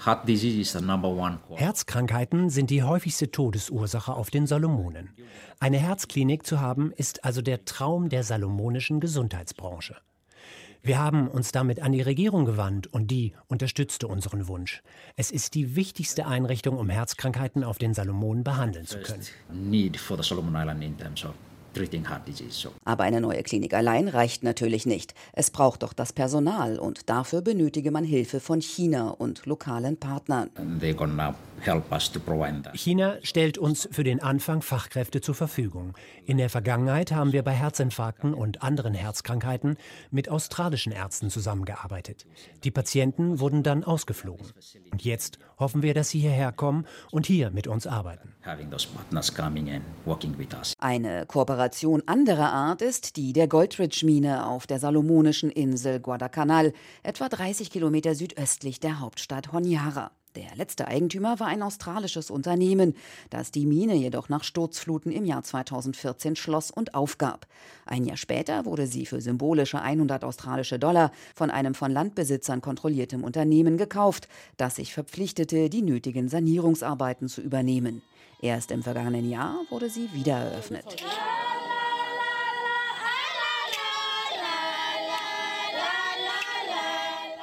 Herzkrankheiten 1.59 2.49
sind 2.49 2.71
die 2.71 2.81
häufigste 2.81 3.29
Todesursache 3.29 4.11
auf 4.15 4.31
den 4.31 4.47
Salomonen. 4.47 5.11
Eine 5.59 5.77
Herzklinik 5.77 6.43
zu 6.43 6.59
haben, 6.59 6.91
ist 6.91 7.23
also 7.23 7.43
der 7.43 7.65
Traum 7.65 8.09
der 8.09 8.23
salomonischen 8.23 8.99
Gesundheitsbranche. 8.99 9.95
Wir 10.81 10.97
haben 10.97 11.27
uns 11.27 11.51
damit 11.51 11.83
an 11.83 11.91
die 11.91 12.01
Regierung 12.01 12.45
gewandt 12.45 12.87
und 12.87 13.11
die 13.11 13.33
unterstützte 13.47 14.07
unseren 14.07 14.47
Wunsch. 14.47 14.81
Es 15.15 15.29
ist 15.29 15.53
die 15.53 15.75
wichtigste 15.75 16.25
Einrichtung, 16.25 16.79
um 16.79 16.89
Herzkrankheiten 16.89 17.63
auf 17.63 17.77
den 17.77 17.93
Salomonen 17.93 18.43
behandeln 18.43 18.87
zu 18.87 18.97
können. 19.01 19.21
Aber 22.85 23.03
eine 23.03 23.21
neue 23.21 23.43
Klinik 23.43 23.73
allein 23.73 24.07
reicht 24.07 24.43
natürlich 24.43 24.85
nicht. 24.85 25.13
Es 25.33 25.51
braucht 25.51 25.83
doch 25.83 25.93
das 25.93 26.13
Personal 26.13 26.79
und 26.79 27.09
dafür 27.09 27.41
benötige 27.41 27.91
man 27.91 28.03
Hilfe 28.03 28.39
von 28.39 28.61
China 28.61 29.09
und 29.09 29.45
lokalen 29.45 29.97
Partnern. 29.97 30.49
China 32.73 33.17
stellt 33.21 33.57
uns 33.57 33.87
für 33.91 34.03
den 34.03 34.21
Anfang 34.21 34.61
Fachkräfte 34.61 35.21
zur 35.21 35.35
Verfügung. 35.35 35.93
In 36.25 36.37
der 36.37 36.49
Vergangenheit 36.49 37.11
haben 37.11 37.33
wir 37.33 37.43
bei 37.43 37.53
Herzinfarkten 37.53 38.33
und 38.33 38.63
anderen 38.63 38.93
Herzkrankheiten 38.93 39.77
mit 40.09 40.29
australischen 40.29 40.91
Ärzten 40.91 41.29
zusammengearbeitet. 41.29 42.25
Die 42.63 42.71
Patienten 42.71 43.39
wurden 43.39 43.63
dann 43.63 43.83
ausgeflogen. 43.83 44.47
Und 44.91 45.03
jetzt 45.03 45.39
hoffen 45.59 45.83
wir, 45.83 45.93
dass 45.93 46.09
sie 46.09 46.19
hierher 46.19 46.51
kommen 46.51 46.85
und 47.11 47.25
hier 47.25 47.51
mit 47.51 47.67
uns 47.67 47.85
arbeiten. 47.87 48.33
Eine 50.79 51.25
Kooperation 51.27 52.03
anderer 52.07 52.51
Art 52.51 52.81
ist 52.81 53.15
die 53.17 53.33
der 53.33 53.47
Goldridge-Mine 53.47 54.47
auf 54.47 54.65
der 54.67 54.79
salomonischen 54.79 55.51
Insel 55.51 55.99
Guadalcanal, 55.99 56.73
etwa 57.03 57.29
30 57.29 57.69
Kilometer 57.69 58.15
südöstlich 58.15 58.79
der 58.79 58.99
Hauptstadt 58.99 59.51
Honiara. 59.51 60.11
Der 60.35 60.55
letzte 60.55 60.87
Eigentümer 60.87 61.41
war 61.41 61.47
ein 61.47 61.61
australisches 61.61 62.31
Unternehmen, 62.31 62.95
das 63.29 63.51
die 63.51 63.65
Mine 63.65 63.95
jedoch 63.95 64.29
nach 64.29 64.45
Sturzfluten 64.45 65.11
im 65.11 65.25
Jahr 65.25 65.43
2014 65.43 66.37
schloss 66.37 66.71
und 66.71 66.95
aufgab. 66.95 67.47
Ein 67.85 68.05
Jahr 68.05 68.15
später 68.15 68.63
wurde 68.63 68.87
sie 68.87 69.05
für 69.05 69.19
symbolische 69.19 69.81
100 69.81 70.23
australische 70.23 70.79
Dollar 70.79 71.11
von 71.35 71.51
einem 71.51 71.75
von 71.75 71.91
Landbesitzern 71.91 72.61
kontrolliertem 72.61 73.25
Unternehmen 73.25 73.77
gekauft, 73.77 74.29
das 74.55 74.77
sich 74.77 74.93
verpflichtete, 74.93 75.69
die 75.69 75.81
nötigen 75.81 76.29
Sanierungsarbeiten 76.29 77.27
zu 77.27 77.41
übernehmen. 77.41 78.01
Erst 78.41 78.71
im 78.71 78.83
vergangenen 78.83 79.29
Jahr 79.29 79.55
wurde 79.69 79.89
sie 79.89 80.11
wieder 80.13 80.37
eröffnet. 80.37 80.85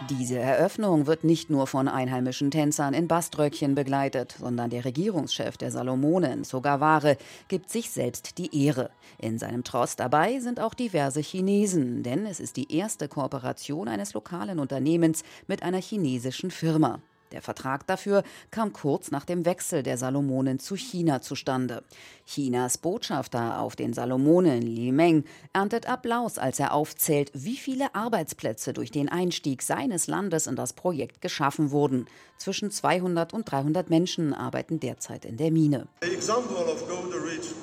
Diese 0.07 0.39
Eröffnung 0.39 1.09
wird 1.09 1.25
nicht 1.25 1.51
nur 1.51 1.67
von 1.67 1.89
einheimischen 1.89 2.53
Tänzern 2.53 2.95
in 2.95 3.09
Baströckchen 3.09 3.75
begleitet, 3.75 4.37
sondern 4.39 4.71
der 4.71 4.85
Regierungschef 4.85 5.57
der 5.57 5.73
Salomonen, 5.73 6.45
Sogaware, 6.45 7.17
gibt 7.49 7.69
sich 7.69 7.91
selbst 7.91 8.39
die 8.39 8.65
Ehre. 8.65 8.91
In 9.19 9.41
seinem 9.41 9.65
Tross 9.65 9.97
dabei 9.97 10.39
sind 10.39 10.61
auch 10.61 10.75
diverse 10.75 11.21
Chinesen, 11.21 12.05
denn 12.05 12.27
es 12.27 12.39
ist 12.39 12.57
die 12.57 12.73
erste 12.73 13.09
Kooperation 13.09 13.89
eines 13.89 14.15
lokalen 14.15 14.61
Unternehmens 14.61 15.25
mit 15.49 15.65
einer 15.65 15.83
chinesischen 15.83 16.53
Firma. 16.53 17.01
Der 17.33 17.43
Vertrag 17.43 17.87
dafür 17.87 18.23
kam 18.51 18.73
kurz 18.73 19.11
nach 19.11 19.25
dem 19.25 19.45
Wechsel 19.45 19.83
der 19.83 19.99
Salomonen 19.99 20.59
zu 20.59 20.77
China 20.77 21.21
zustande. 21.21 21.83
Chinas 22.27 22.79
Botschafter 22.79 23.61
auf 23.61 23.77
den 23.77 23.93
Salomonen, 23.93 24.63
Li 24.63 24.93
Meng, 24.93 25.25
erntet 25.53 25.89
Applaus, 25.89 26.39
als 26.39 26.59
er 26.61 26.73
aufzählt, 26.73 27.31
wie 27.35 27.57
viele 27.57 27.95
Arbeitsplätze 27.95 28.73
durch 28.73 28.91
den 28.91 29.09
Einstieg 29.09 29.63
seines 29.63 30.07
Landes 30.07 30.47
in 30.47 30.57
das 30.57 30.73
Projekt 30.73 31.21
geschaffen 31.21 31.71
wurden. 31.71 32.07
Zwischen 32.39 32.71
200 32.71 33.33
und 33.33 33.51
300 33.51 33.91
Menschen 33.91 34.33
arbeiten 34.33 34.79
derzeit 34.79 35.25
in 35.25 35.37
der 35.37 35.51
Mine. 35.51 35.89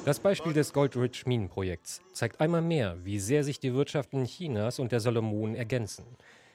Das 0.06 0.20
Beispiel 0.20 0.54
des 0.54 0.74
Gold 0.74 0.96
Ridge 0.98 1.24
Minenprojekts 1.26 2.02
zeigt 2.12 2.42
einmal 2.42 2.62
mehr, 2.62 2.98
wie 3.04 3.20
sehr 3.20 3.44
sich 3.44 3.60
die 3.60 3.74
Wirtschaften 3.74 4.26
Chinas 4.26 4.80
und 4.80 4.92
der 4.92 5.00
Salomonen 5.00 5.56
ergänzen. 5.56 6.06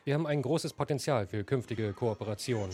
Wir 0.05 0.15
haben 0.15 0.27
ein 0.27 0.41
großes 0.41 0.73
Potenzial 0.73 1.27
für 1.27 1.45
künftige 1.45 1.93
Kooperationen. 1.93 2.71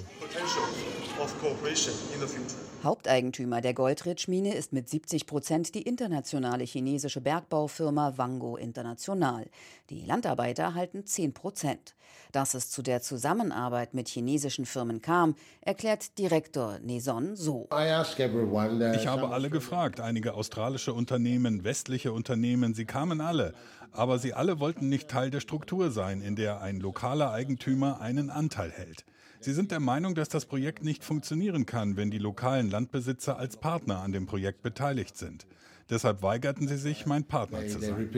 Haupteigentümer 2.84 3.60
der 3.62 3.72
Goldridge-Mine 3.72 4.54
ist 4.54 4.72
mit 4.72 4.88
70 4.88 5.26
Prozent 5.26 5.74
die 5.74 5.82
internationale 5.82 6.64
chinesische 6.64 7.22
Bergbaufirma 7.22 8.18
Wango 8.18 8.56
International. 8.56 9.46
Die 9.88 10.04
Landarbeiter 10.04 10.74
halten 10.74 11.06
10 11.06 11.32
Prozent. 11.32 11.94
Dass 12.32 12.52
es 12.52 12.70
zu 12.70 12.82
der 12.82 13.00
Zusammenarbeit 13.00 13.94
mit 13.94 14.08
chinesischen 14.08 14.66
Firmen 14.66 15.00
kam, 15.00 15.36
erklärt 15.62 16.18
Direktor 16.18 16.78
Neson 16.80 17.34
so. 17.34 17.66
Ich 17.70 19.06
habe 19.06 19.28
alle 19.30 19.48
gefragt, 19.48 20.00
einige 20.00 20.34
australische 20.34 20.92
Unternehmen, 20.92 21.64
westliche 21.64 22.12
Unternehmen, 22.12 22.74
sie 22.74 22.84
kamen 22.84 23.22
alle. 23.22 23.54
Aber 23.90 24.18
sie 24.18 24.34
alle 24.34 24.60
wollten 24.60 24.90
nicht 24.90 25.08
Teil 25.08 25.30
der 25.30 25.40
Struktur 25.40 25.90
sein, 25.90 26.20
in 26.20 26.36
der 26.36 26.60
ein 26.60 26.78
lokaler 26.78 27.32
Eigentümer 27.32 28.00
einen 28.02 28.28
Anteil 28.28 28.70
hält. 28.70 29.06
Sie 29.40 29.52
sind 29.52 29.70
der 29.70 29.80
Meinung, 29.80 30.14
dass 30.14 30.28
das 30.28 30.46
Projekt 30.46 30.84
nicht 30.84 31.04
funktionieren 31.04 31.66
kann, 31.66 31.96
wenn 31.96 32.10
die 32.10 32.18
lokalen 32.18 32.70
Landbesitzer 32.70 33.38
als 33.38 33.56
Partner 33.56 34.00
an 34.00 34.12
dem 34.12 34.26
Projekt 34.26 34.62
beteiligt 34.62 35.16
sind. 35.16 35.46
Deshalb 35.88 36.22
weigerten 36.22 36.66
sie 36.66 36.78
sich, 36.78 37.06
mein 37.06 37.22
Partner 37.22 37.64
zu 37.68 37.78
sein. 37.80 38.10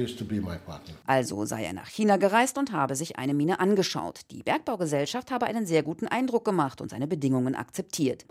Also 1.07 1.45
sei 1.45 1.65
er 1.65 1.75
nach 1.75 1.89
China 1.89 2.17
gereist 2.17 2.57
und 2.57 2.73
habe 2.73 2.97
sich 2.97 3.19
eine 3.19 3.35
Mine 3.35 3.61
angeschaut. 3.61 4.23
Die 4.31 4.43
Bergbaugesellschaft 4.43 5.31
habe 5.31 5.47
einen 5.47 5.67
sehr 5.67 5.83
guten 5.83 6.09
Eindruck 6.09 6.47
gemacht 6.47 6.81
und 6.81 6.91
seine 6.91 7.07
Bedingungen 7.07 7.55
akzeptiert. 7.55 8.25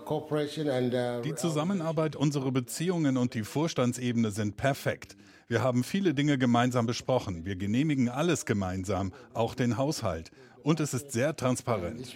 Die 1.23 1.35
Zusammenarbeit, 1.35 2.15
unsere 2.15 2.51
Beziehungen 2.51 3.17
und 3.17 3.35
die 3.35 3.43
Vorstandsebene 3.43 4.31
sind 4.31 4.57
perfekt. 4.57 5.15
Wir 5.47 5.61
haben 5.63 5.83
viele 5.83 6.13
Dinge 6.13 6.39
gemeinsam 6.39 6.87
besprochen. 6.87 7.45
Wir 7.45 7.55
genehmigen 7.55 8.09
alles 8.09 8.45
gemeinsam, 8.45 9.13
auch 9.33 9.53
den 9.53 9.77
Haushalt. 9.77 10.31
Und 10.63 10.79
es 10.79 10.93
ist 10.93 11.11
sehr 11.11 11.35
transparent. 11.35 12.15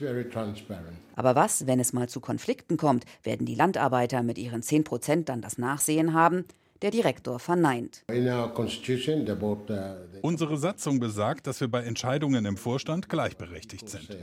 Aber 1.16 1.36
was, 1.36 1.68
wenn 1.68 1.80
es 1.80 1.94
mal 1.94 2.10
zu 2.10 2.20
Konflikten 2.20 2.78
kommt? 2.78 3.06
Werden 3.24 3.46
die 3.46 3.56
Landarbeiter 3.56 4.24
mit 4.24 4.38
ihren 4.38 4.62
10 4.62 4.84
Prozent 4.84 5.30
dann 5.30 5.42
das 5.42 5.58
Nachsehen 5.58 6.14
haben? 6.14 6.46
Der 6.82 6.92
Direktor 6.92 7.40
verneint. 7.40 8.04
Unsere 10.22 10.58
Satzung 10.58 11.00
besagt, 11.00 11.46
dass 11.48 11.62
wir 11.62 11.68
bei 11.68 11.84
Entscheidungen 11.84 12.46
im 12.46 12.58
Vorstand 12.58 13.08
gleichberechtigt 13.08 13.88
sind. 13.88 14.18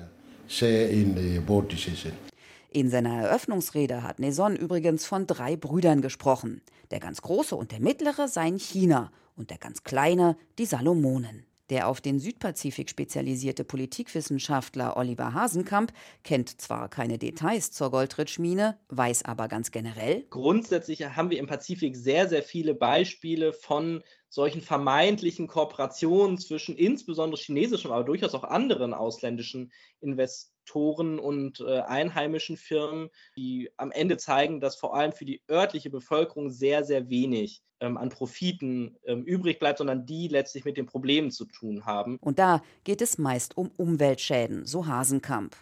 In 2.70 2.90
seiner 2.90 3.22
Eröffnungsrede 3.22 4.02
hat 4.02 4.18
Neson 4.18 4.56
übrigens 4.56 5.06
von 5.06 5.26
drei 5.26 5.56
Brüdern 5.56 6.02
gesprochen. 6.02 6.60
Der 6.90 7.00
ganz 7.00 7.22
große 7.22 7.54
und 7.54 7.72
der 7.72 7.80
mittlere 7.80 8.28
seien 8.28 8.58
China 8.58 9.10
und 9.36 9.50
der 9.50 9.58
ganz 9.58 9.84
kleine 9.84 10.36
die 10.58 10.66
Salomonen. 10.66 11.47
Der 11.70 11.88
auf 11.88 12.00
den 12.00 12.18
Südpazifik 12.18 12.88
spezialisierte 12.88 13.62
Politikwissenschaftler 13.62 14.96
Oliver 14.96 15.34
Hasenkamp 15.34 15.92
kennt 16.24 16.60
zwar 16.60 16.88
keine 16.88 17.18
Details 17.18 17.72
zur 17.72 17.90
Goldritsch-Mine, 17.90 18.78
weiß 18.88 19.24
aber 19.24 19.48
ganz 19.48 19.70
generell. 19.70 20.24
Grundsätzlich 20.30 21.04
haben 21.04 21.30
wir 21.30 21.38
im 21.38 21.46
Pazifik 21.46 21.94
sehr, 21.96 22.28
sehr 22.28 22.42
viele 22.42 22.74
Beispiele 22.74 23.52
von 23.52 24.02
solchen 24.30 24.62
vermeintlichen 24.62 25.46
Kooperationen 25.46 26.38
zwischen 26.38 26.76
insbesondere 26.76 27.40
chinesischen, 27.40 27.92
aber 27.92 28.04
durchaus 28.04 28.34
auch 28.34 28.44
anderen 28.44 28.94
ausländischen 28.94 29.72
Investoren 30.00 30.57
und 30.74 31.60
äh, 31.60 31.80
einheimischen 31.80 32.56
Firmen, 32.56 33.10
die 33.36 33.70
am 33.76 33.90
Ende 33.90 34.16
zeigen, 34.16 34.60
dass 34.60 34.76
vor 34.76 34.94
allem 34.94 35.12
für 35.12 35.24
die 35.24 35.42
örtliche 35.50 35.90
Bevölkerung 35.90 36.50
sehr, 36.50 36.84
sehr 36.84 37.08
wenig 37.08 37.62
ähm, 37.80 37.96
an 37.96 38.08
Profiten 38.08 38.96
ähm, 39.04 39.22
übrig 39.24 39.58
bleibt, 39.58 39.78
sondern 39.78 40.06
die 40.06 40.28
letztlich 40.28 40.64
mit 40.64 40.76
den 40.76 40.86
Problemen 40.86 41.30
zu 41.30 41.44
tun 41.44 41.86
haben. 41.86 42.18
Und 42.20 42.38
da 42.38 42.62
geht 42.84 43.02
es 43.02 43.18
meist 43.18 43.56
um 43.56 43.70
Umweltschäden, 43.76 44.64
so 44.66 44.86
Hasenkamp. 44.86 45.56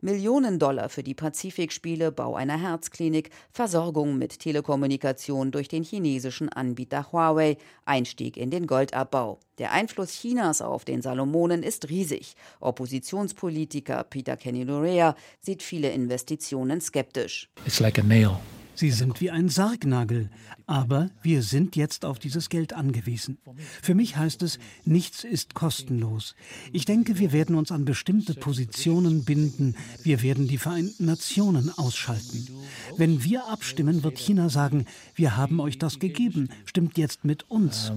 Millionen 0.00 0.58
Dollar 0.58 0.88
für 0.88 1.02
die 1.02 1.14
Pazifikspiele, 1.14 2.12
Bau 2.12 2.34
einer 2.34 2.58
Herzklinik, 2.58 3.30
Versorgung 3.50 4.18
mit 4.18 4.38
Telekommunikation 4.38 5.50
durch 5.50 5.68
den 5.68 5.82
chinesischen 5.82 6.48
Anbieter 6.48 7.12
Huawei, 7.12 7.56
Einstieg 7.84 8.36
in 8.36 8.50
den 8.50 8.66
Goldabbau. 8.66 9.38
Der 9.58 9.72
Einfluss 9.72 10.12
Chinas 10.12 10.62
auf 10.62 10.84
den 10.84 11.02
Salomonen 11.02 11.62
ist 11.62 11.90
riesig. 11.90 12.34
Oppositionspolitiker 12.60 14.04
Peter 14.04 14.36
Kenny 14.36 14.64
Lorea 14.64 15.14
sieht 15.40 15.62
viele 15.62 15.90
Investitionen 15.90 16.80
skeptisch. 16.80 17.50
It's 17.66 17.80
like 17.80 17.98
a 17.98 18.02
nail. 18.02 18.38
Sie 18.80 18.90
sind 18.90 19.20
wie 19.20 19.30
ein 19.30 19.50
Sargnagel, 19.50 20.30
aber 20.66 21.10
wir 21.20 21.42
sind 21.42 21.76
jetzt 21.76 22.06
auf 22.06 22.18
dieses 22.18 22.48
Geld 22.48 22.72
angewiesen. 22.72 23.36
Für 23.82 23.94
mich 23.94 24.16
heißt 24.16 24.42
es, 24.42 24.58
nichts 24.86 25.22
ist 25.22 25.52
kostenlos. 25.52 26.34
Ich 26.72 26.86
denke, 26.86 27.18
wir 27.18 27.30
werden 27.30 27.56
uns 27.56 27.72
an 27.72 27.84
bestimmte 27.84 28.32
Positionen 28.32 29.26
binden. 29.26 29.76
Wir 30.02 30.22
werden 30.22 30.48
die 30.48 30.56
Vereinten 30.56 31.04
Nationen 31.04 31.70
ausschalten. 31.76 32.48
Wenn 32.96 33.22
wir 33.22 33.48
abstimmen, 33.48 34.02
wird 34.02 34.16
China 34.16 34.48
sagen, 34.48 34.86
wir 35.14 35.36
haben 35.36 35.60
euch 35.60 35.76
das 35.76 35.98
gegeben, 35.98 36.48
stimmt 36.64 36.96
jetzt 36.96 37.22
mit 37.22 37.50
uns. 37.50 37.92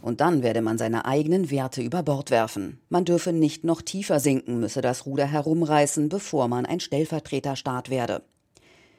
Und 0.00 0.20
dann 0.22 0.42
werde 0.42 0.62
man 0.62 0.78
seine 0.78 1.04
eigenen 1.04 1.50
Werte 1.50 1.82
über 1.82 2.02
Bord 2.02 2.30
werfen. 2.30 2.78
Man 2.88 3.04
dürfe 3.04 3.34
nicht 3.34 3.64
noch 3.64 3.82
tiefer 3.82 4.18
sinken, 4.18 4.60
müsse 4.60 4.80
das 4.80 5.04
Ruder 5.04 5.26
herumreißen, 5.26 6.08
bevor 6.08 6.48
man 6.48 6.64
ein 6.64 6.80
Stellvertreterstaat 6.80 7.90
werde. 7.90 8.22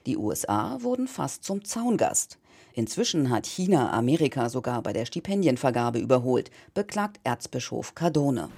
Die 0.09 0.17
USA 0.17 0.81
wurden 0.81 1.07
fast 1.07 1.43
zum 1.43 1.63
Zaungast. 1.63 2.39
Inzwischen 2.73 3.29
hat 3.29 3.45
China 3.45 3.91
Amerika 3.91 4.49
sogar 4.49 4.81
bei 4.81 4.93
der 4.93 5.05
Stipendienvergabe 5.05 5.99
überholt, 5.99 6.51
beklagt 6.73 7.19
Erzbischof 7.23 7.95
Cardone. 7.95 8.49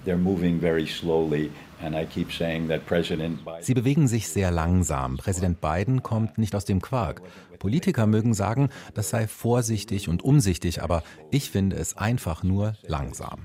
Sie 3.62 3.74
bewegen 3.74 4.08
sich 4.08 4.28
sehr 4.28 4.52
langsam. 4.52 5.18
Präsident 5.18 5.62
Biden 5.62 6.04
kommt 6.04 6.38
nicht 6.38 6.54
aus 6.56 6.66
dem 6.66 6.82
Quark. 6.82 7.22
Politiker 7.62 8.08
mögen 8.08 8.34
sagen, 8.34 8.70
das 8.96 9.12
sei 9.12 9.28
vorsichtig 9.28 10.10
und 10.10 10.24
umsichtig, 10.24 10.82
aber 10.82 11.04
ich 11.30 11.52
finde 11.52 11.76
es 11.76 11.96
einfach 11.96 12.42
nur 12.42 12.74
langsam. 12.82 13.40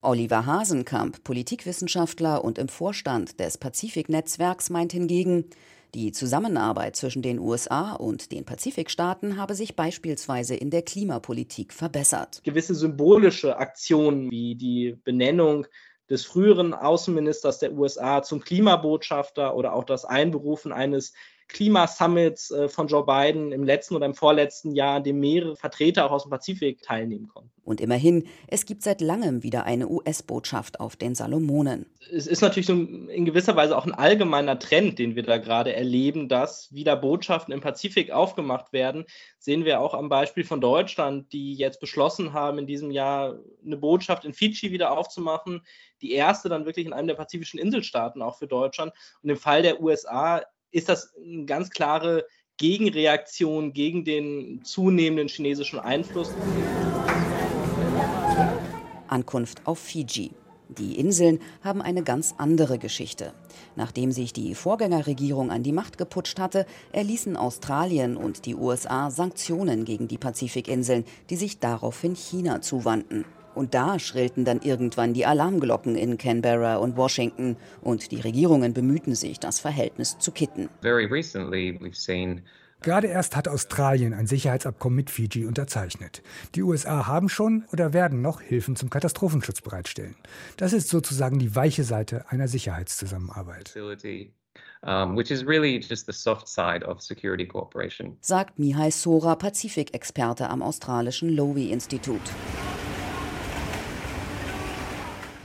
Oliver 0.00 0.46
Hasenkamp, 0.46 1.24
Politikwissenschaftler 1.24 2.42
und 2.42 2.56
im 2.56 2.68
Vorstand 2.68 3.38
des 3.38 3.58
Pazifiknetzwerks, 3.58 4.70
meint 4.70 4.92
hingegen, 4.92 5.44
die 5.94 6.12
Zusammenarbeit 6.12 6.96
zwischen 6.96 7.22
den 7.22 7.38
USA 7.38 7.92
und 7.92 8.32
den 8.32 8.44
Pazifikstaaten 8.44 9.36
habe 9.36 9.54
sich 9.54 9.76
beispielsweise 9.76 10.54
in 10.54 10.70
der 10.70 10.82
Klimapolitik 10.82 11.72
verbessert. 11.72 12.40
Gewisse 12.44 12.74
symbolische 12.74 13.56
Aktionen 13.58 14.30
wie 14.30 14.54
die 14.54 14.98
Benennung 15.04 15.66
des 16.08 16.24
früheren 16.24 16.74
Außenministers 16.74 17.58
der 17.58 17.72
USA 17.72 18.22
zum 18.22 18.40
Klimabotschafter 18.40 19.56
oder 19.56 19.72
auch 19.72 19.84
das 19.84 20.04
Einberufen 20.04 20.72
eines 20.72 21.12
Klimasummits 21.48 22.50
äh, 22.50 22.68
von 22.68 22.88
Joe 22.88 23.04
Biden 23.04 23.52
im 23.52 23.64
letzten 23.64 23.94
oder 23.94 24.06
im 24.06 24.14
vorletzten 24.14 24.74
Jahr, 24.74 24.96
an 24.96 25.04
dem 25.04 25.20
mehrere 25.20 25.56
Vertreter 25.56 26.06
auch 26.06 26.12
aus 26.12 26.22
dem 26.24 26.30
Pazifik 26.30 26.82
teilnehmen 26.82 27.28
konnten. 27.28 27.50
Und 27.66 27.80
immerhin, 27.80 28.28
es 28.46 28.64
gibt 28.64 28.82
seit 28.82 29.00
langem 29.00 29.42
wieder 29.42 29.64
eine 29.64 29.88
US-Botschaft 29.88 30.78
auf 30.78 30.94
den 30.94 31.16
Salomonen. 31.16 31.86
Es 32.12 32.28
ist 32.28 32.40
natürlich 32.40 32.66
so 32.66 32.74
in 32.74 33.24
gewisser 33.24 33.56
Weise 33.56 33.76
auch 33.76 33.86
ein 33.86 33.94
allgemeiner 33.94 34.58
Trend, 34.60 35.00
den 35.00 35.16
wir 35.16 35.24
da 35.24 35.38
gerade 35.38 35.74
erleben, 35.74 36.28
dass 36.28 36.72
wieder 36.72 36.94
Botschaften 36.94 37.52
im 37.52 37.60
Pazifik 37.60 38.12
aufgemacht 38.12 38.72
werden. 38.72 39.04
Sehen 39.38 39.64
wir 39.64 39.80
auch 39.80 39.94
am 39.94 40.08
Beispiel 40.08 40.44
von 40.44 40.60
Deutschland, 40.60 41.32
die 41.32 41.54
jetzt 41.54 41.80
beschlossen 41.80 42.32
haben, 42.32 42.58
in 42.58 42.68
diesem 42.68 42.92
Jahr 42.92 43.40
eine 43.64 43.76
Botschaft 43.76 44.24
in 44.24 44.32
Fidschi 44.32 44.70
wieder 44.70 44.96
aufzumachen. 44.96 45.62
Die 46.02 46.12
erste 46.12 46.48
dann 46.48 46.66
wirklich 46.66 46.86
in 46.86 46.92
einem 46.92 47.08
der 47.08 47.14
pazifischen 47.14 47.58
Inselstaaten 47.58 48.22
auch 48.22 48.38
für 48.38 48.46
Deutschland. 48.46 48.92
Und 49.22 49.30
im 49.30 49.36
Fall 49.36 49.62
der 49.62 49.80
USA 49.80 50.42
ist 50.70 50.88
das 50.88 51.14
eine 51.16 51.44
ganz 51.44 51.70
klare 51.70 52.26
Gegenreaktion 52.58 53.72
gegen 53.72 54.04
den 54.04 54.62
zunehmenden 54.64 55.28
chinesischen 55.28 55.78
Einfluss. 55.78 56.32
Ankunft 59.08 59.66
auf 59.66 59.78
Fiji. 59.78 60.32
Die 60.68 60.98
Inseln 60.98 61.38
haben 61.62 61.80
eine 61.80 62.02
ganz 62.02 62.34
andere 62.38 62.78
Geschichte. 62.78 63.34
Nachdem 63.76 64.10
sich 64.10 64.32
die 64.32 64.54
Vorgängerregierung 64.56 65.50
an 65.52 65.62
die 65.62 65.72
Macht 65.72 65.96
geputscht 65.96 66.40
hatte, 66.40 66.66
erließen 66.90 67.36
Australien 67.36 68.16
und 68.16 68.46
die 68.46 68.56
USA 68.56 69.10
Sanktionen 69.10 69.84
gegen 69.84 70.08
die 70.08 70.18
Pazifikinseln, 70.18 71.04
die 71.30 71.36
sich 71.36 71.60
daraufhin 71.60 72.16
China 72.16 72.62
zuwandten. 72.62 73.24
Und 73.56 73.72
da 73.72 73.98
schrillten 73.98 74.44
dann 74.44 74.60
irgendwann 74.60 75.14
die 75.14 75.24
Alarmglocken 75.24 75.96
in 75.96 76.18
Canberra 76.18 76.76
und 76.76 76.96
Washington 76.96 77.56
und 77.80 78.12
die 78.12 78.20
Regierungen 78.20 78.74
bemühten 78.74 79.14
sich, 79.14 79.40
das 79.40 79.60
Verhältnis 79.60 80.18
zu 80.18 80.30
kitten. 80.30 80.68
Gerade 82.82 83.06
erst 83.06 83.34
hat 83.34 83.48
Australien 83.48 84.12
ein 84.12 84.26
Sicherheitsabkommen 84.26 84.96
mit 84.96 85.08
Fiji 85.08 85.46
unterzeichnet. 85.46 86.22
Die 86.54 86.62
USA 86.62 87.06
haben 87.06 87.30
schon 87.30 87.64
oder 87.72 87.94
werden 87.94 88.20
noch 88.20 88.42
Hilfen 88.42 88.76
zum 88.76 88.90
Katastrophenschutz 88.90 89.62
bereitstellen. 89.62 90.16
Das 90.58 90.74
ist 90.74 90.90
sozusagen 90.90 91.38
die 91.38 91.56
weiche 91.56 91.84
Seite 91.84 92.26
einer 92.28 92.48
Sicherheitszusammenarbeit. 92.48 93.74
Um, 94.82 95.16
which 95.16 95.30
is 95.30 95.44
really 95.44 95.78
just 95.78 96.06
the 96.06 96.12
soft 96.12 96.48
side 96.48 96.84
of 96.86 97.02
security 97.02 97.46
cooperation. 97.46 98.16
Sagt 98.20 98.58
Mihai 98.58 98.90
Sora, 98.90 99.34
Pazifikexperte 99.34 100.48
am 100.48 100.62
australischen 100.62 101.28
Lowy-Institut. 101.30 102.20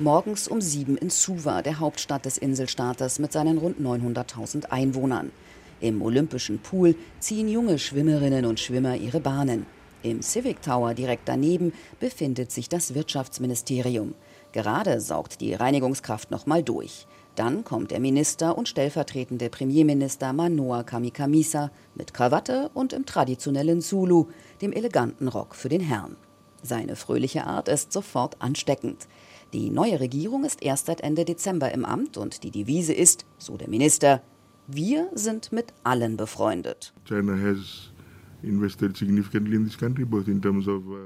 Morgens 0.02 0.48
um 0.48 0.62
sieben 0.62 0.98
in 0.98 1.12
Suva, 1.12 1.62
der 1.62 1.78
Hauptstadt 1.78 2.26
des 2.26 2.40
Inselstaates 2.40 3.20
mit 3.20 3.32
seinen 3.32 3.60
rund 3.60 3.80
900.000 3.80 4.66
Einwohnern. 4.72 5.32
Im 5.80 6.02
Olympischen 6.02 6.58
Pool 6.58 6.96
ziehen 7.20 7.48
junge 7.48 7.78
Schwimmerinnen 7.78 8.46
und 8.46 8.60
Schwimmer 8.60 8.96
ihre 8.96 9.20
Bahnen. 9.20 9.68
Im 10.02 10.24
Civic 10.24 10.64
Tower 10.64 10.96
direkt 10.96 11.30
daneben 11.30 11.72
befindet 12.00 12.52
sich 12.52 12.68
das 12.68 12.96
Wirtschaftsministerium. 12.96 14.16
Gerade 14.54 15.00
saugt 15.02 15.40
die 15.40 15.54
Reinigungskraft 15.54 16.32
noch 16.32 16.48
mal 16.48 16.64
durch. 16.64 17.06
Dann 17.36 17.64
kommt 17.64 17.92
der 17.92 18.00
Minister 18.00 18.58
und 18.58 18.68
stellvertretende 18.68 19.52
Premierminister 19.52 20.34
Manoa 20.34 20.82
Kamikamisa 20.82 21.70
mit 21.94 22.16
Krawatte 22.16 22.72
und 22.74 22.92
im 22.92 23.06
traditionellen 23.06 23.82
Zulu, 23.82 24.30
dem 24.64 24.74
eleganten 24.74 25.28
Rock 25.28 25.54
für 25.54 25.70
den 25.70 25.82
Herrn. 25.82 26.18
Seine 26.64 26.96
fröhliche 26.96 27.46
Art 27.46 27.68
ist 27.68 27.92
sofort 27.92 28.36
ansteckend. 28.40 29.08
Die 29.54 29.70
neue 29.70 30.00
Regierung 30.00 30.46
ist 30.46 30.64
erst 30.64 30.86
seit 30.86 31.02
Ende 31.02 31.26
Dezember 31.26 31.72
im 31.74 31.84
Amt 31.84 32.18
und 32.18 32.44
die 32.44 32.52
Devise 32.52 32.94
ist, 32.94 33.26
so 33.38 33.58
der 33.58 33.70
Minister, 33.70 34.22
wir 34.68 35.10
sind 35.14 35.52
mit 35.52 35.74
allen 35.84 36.16
befreundet. 36.16 36.94
China 37.06 37.34
has 37.34 37.91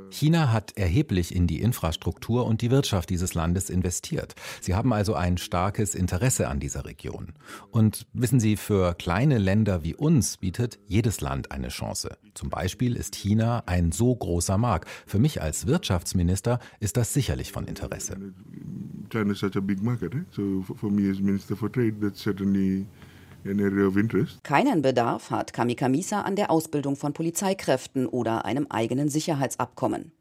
China 0.09 0.51
hat 0.51 0.77
erheblich 0.77 1.35
in 1.35 1.47
die 1.47 1.61
Infrastruktur 1.61 2.45
und 2.45 2.61
die 2.61 2.71
Wirtschaft 2.71 3.09
dieses 3.09 3.33
Landes 3.33 3.69
investiert. 3.69 4.35
Sie 4.61 4.73
haben 4.73 4.93
also 4.93 5.15
ein 5.15 5.37
starkes 5.37 5.95
Interesse 5.95 6.47
an 6.47 6.59
dieser 6.59 6.85
Region. 6.85 7.33
Und 7.71 8.07
wissen 8.13 8.39
Sie, 8.39 8.55
für 8.57 8.93
kleine 8.93 9.37
Länder 9.37 9.83
wie 9.83 9.95
uns 9.95 10.37
bietet 10.37 10.79
jedes 10.87 11.21
Land 11.21 11.51
eine 11.51 11.69
Chance. 11.69 12.17
Zum 12.33 12.49
Beispiel 12.49 12.95
ist 12.95 13.15
China 13.15 13.63
ein 13.65 13.91
so 13.91 14.15
großer 14.15 14.57
Markt. 14.57 14.89
Für 15.05 15.19
mich 15.19 15.41
als 15.41 15.67
Wirtschaftsminister 15.67 16.59
ist 16.79 16.97
das 16.97 17.13
sicherlich 17.13 17.51
von 17.51 17.65
Interesse. 17.65 18.17
China 19.09 19.31
is 19.31 19.39
such 19.39 19.55
a 19.55 19.61
big 19.61 19.81
market. 19.81 20.13
Eh? 20.15 20.23
So 20.31 20.63
for 20.75 20.89
me 20.89 21.09
as 21.09 21.19
Minister 21.19 21.55
for 21.55 21.71
Trade, 21.71 21.95
that's 22.01 22.21
certainly 22.21 22.85
Keinen 24.41 24.81
Bedarf 24.81 25.29
hat 25.29 25.53
Kamikamisa 25.53 26.21
an 26.21 26.35
der 26.35 26.49
Ausbildung 26.49 26.95
von 26.95 27.13
Polizeikräften 27.13 28.07
oder 28.07 28.43
einem 28.43 28.65
eigenen 28.71 29.07
Sicherheitsabkommen. 29.07 30.11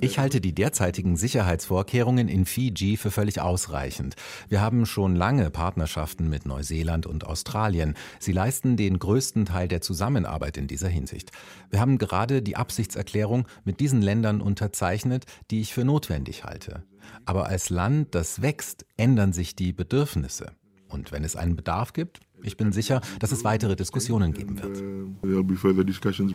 Ich 0.00 0.18
halte 0.18 0.40
die 0.40 0.54
derzeitigen 0.54 1.16
Sicherheitsvorkehrungen 1.16 2.28
in 2.28 2.44
Fiji 2.44 2.96
für 2.96 3.10
völlig 3.10 3.40
ausreichend. 3.40 4.14
Wir 4.48 4.60
haben 4.60 4.86
schon 4.86 5.16
lange 5.16 5.50
Partnerschaften 5.50 6.28
mit 6.28 6.46
Neuseeland 6.46 7.06
und 7.06 7.26
Australien. 7.26 7.94
Sie 8.20 8.32
leisten 8.32 8.76
den 8.76 9.00
größten 9.00 9.46
Teil 9.46 9.66
der 9.66 9.80
Zusammenarbeit 9.80 10.56
in 10.56 10.68
dieser 10.68 10.88
Hinsicht. 10.88 11.32
Wir 11.70 11.80
haben 11.80 11.98
gerade 11.98 12.42
die 12.42 12.56
Absichtserklärung 12.56 13.46
mit 13.64 13.80
diesen 13.80 14.00
Ländern 14.00 14.40
unterzeichnet, 14.40 15.24
die 15.50 15.60
ich 15.60 15.74
für 15.74 15.84
notwendig 15.84 16.44
halte. 16.44 16.84
Aber 17.24 17.46
als 17.46 17.70
Land, 17.70 18.14
das 18.14 18.40
wächst, 18.40 18.86
ändern 18.96 19.32
sich 19.32 19.56
die 19.56 19.72
Bedürfnisse. 19.72 20.52
Und 20.88 21.10
wenn 21.10 21.24
es 21.24 21.36
einen 21.36 21.56
Bedarf 21.56 21.92
gibt, 21.92 22.20
ich 22.42 22.56
bin 22.56 22.72
sicher, 22.72 23.00
dass 23.20 23.32
es 23.32 23.44
weitere 23.44 23.76
Diskussionen 23.76 24.32
geben 24.32 24.62
wird. 24.62 24.82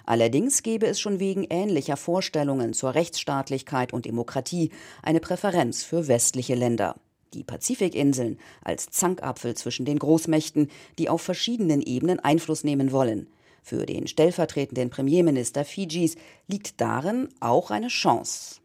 Allerdings 0.05 0.63
gäbe 0.63 0.87
es 0.87 0.99
schon 0.99 1.19
wegen 1.19 1.43
ähnlicher 1.49 1.97
Vorstellungen 1.97 2.73
zur 2.73 2.95
Rechtsstaatlichkeit 2.95 3.93
und 3.93 4.05
Demokratie 4.05 4.71
eine 5.03 5.19
Präferenz 5.19 5.83
für 5.83 6.07
westliche 6.07 6.55
Länder. 6.55 6.95
Die 7.33 7.43
Pazifikinseln 7.43 8.37
als 8.61 8.89
Zankapfel 8.89 9.55
zwischen 9.55 9.85
den 9.85 9.99
Großmächten, 9.99 10.69
die 10.97 11.09
auf 11.09 11.21
verschiedenen 11.21 11.81
Ebenen 11.81 12.19
Einfluss 12.19 12.63
nehmen 12.63 12.91
wollen. 12.91 13.27
Für 13.61 13.85
den 13.85 14.07
stellvertretenden 14.07 14.89
Premierminister 14.89 15.65
Fidschis 15.65 16.15
liegt 16.47 16.79
darin 16.79 17.27
auch 17.41 17.71
eine 17.71 17.89
Chance. 17.89 18.61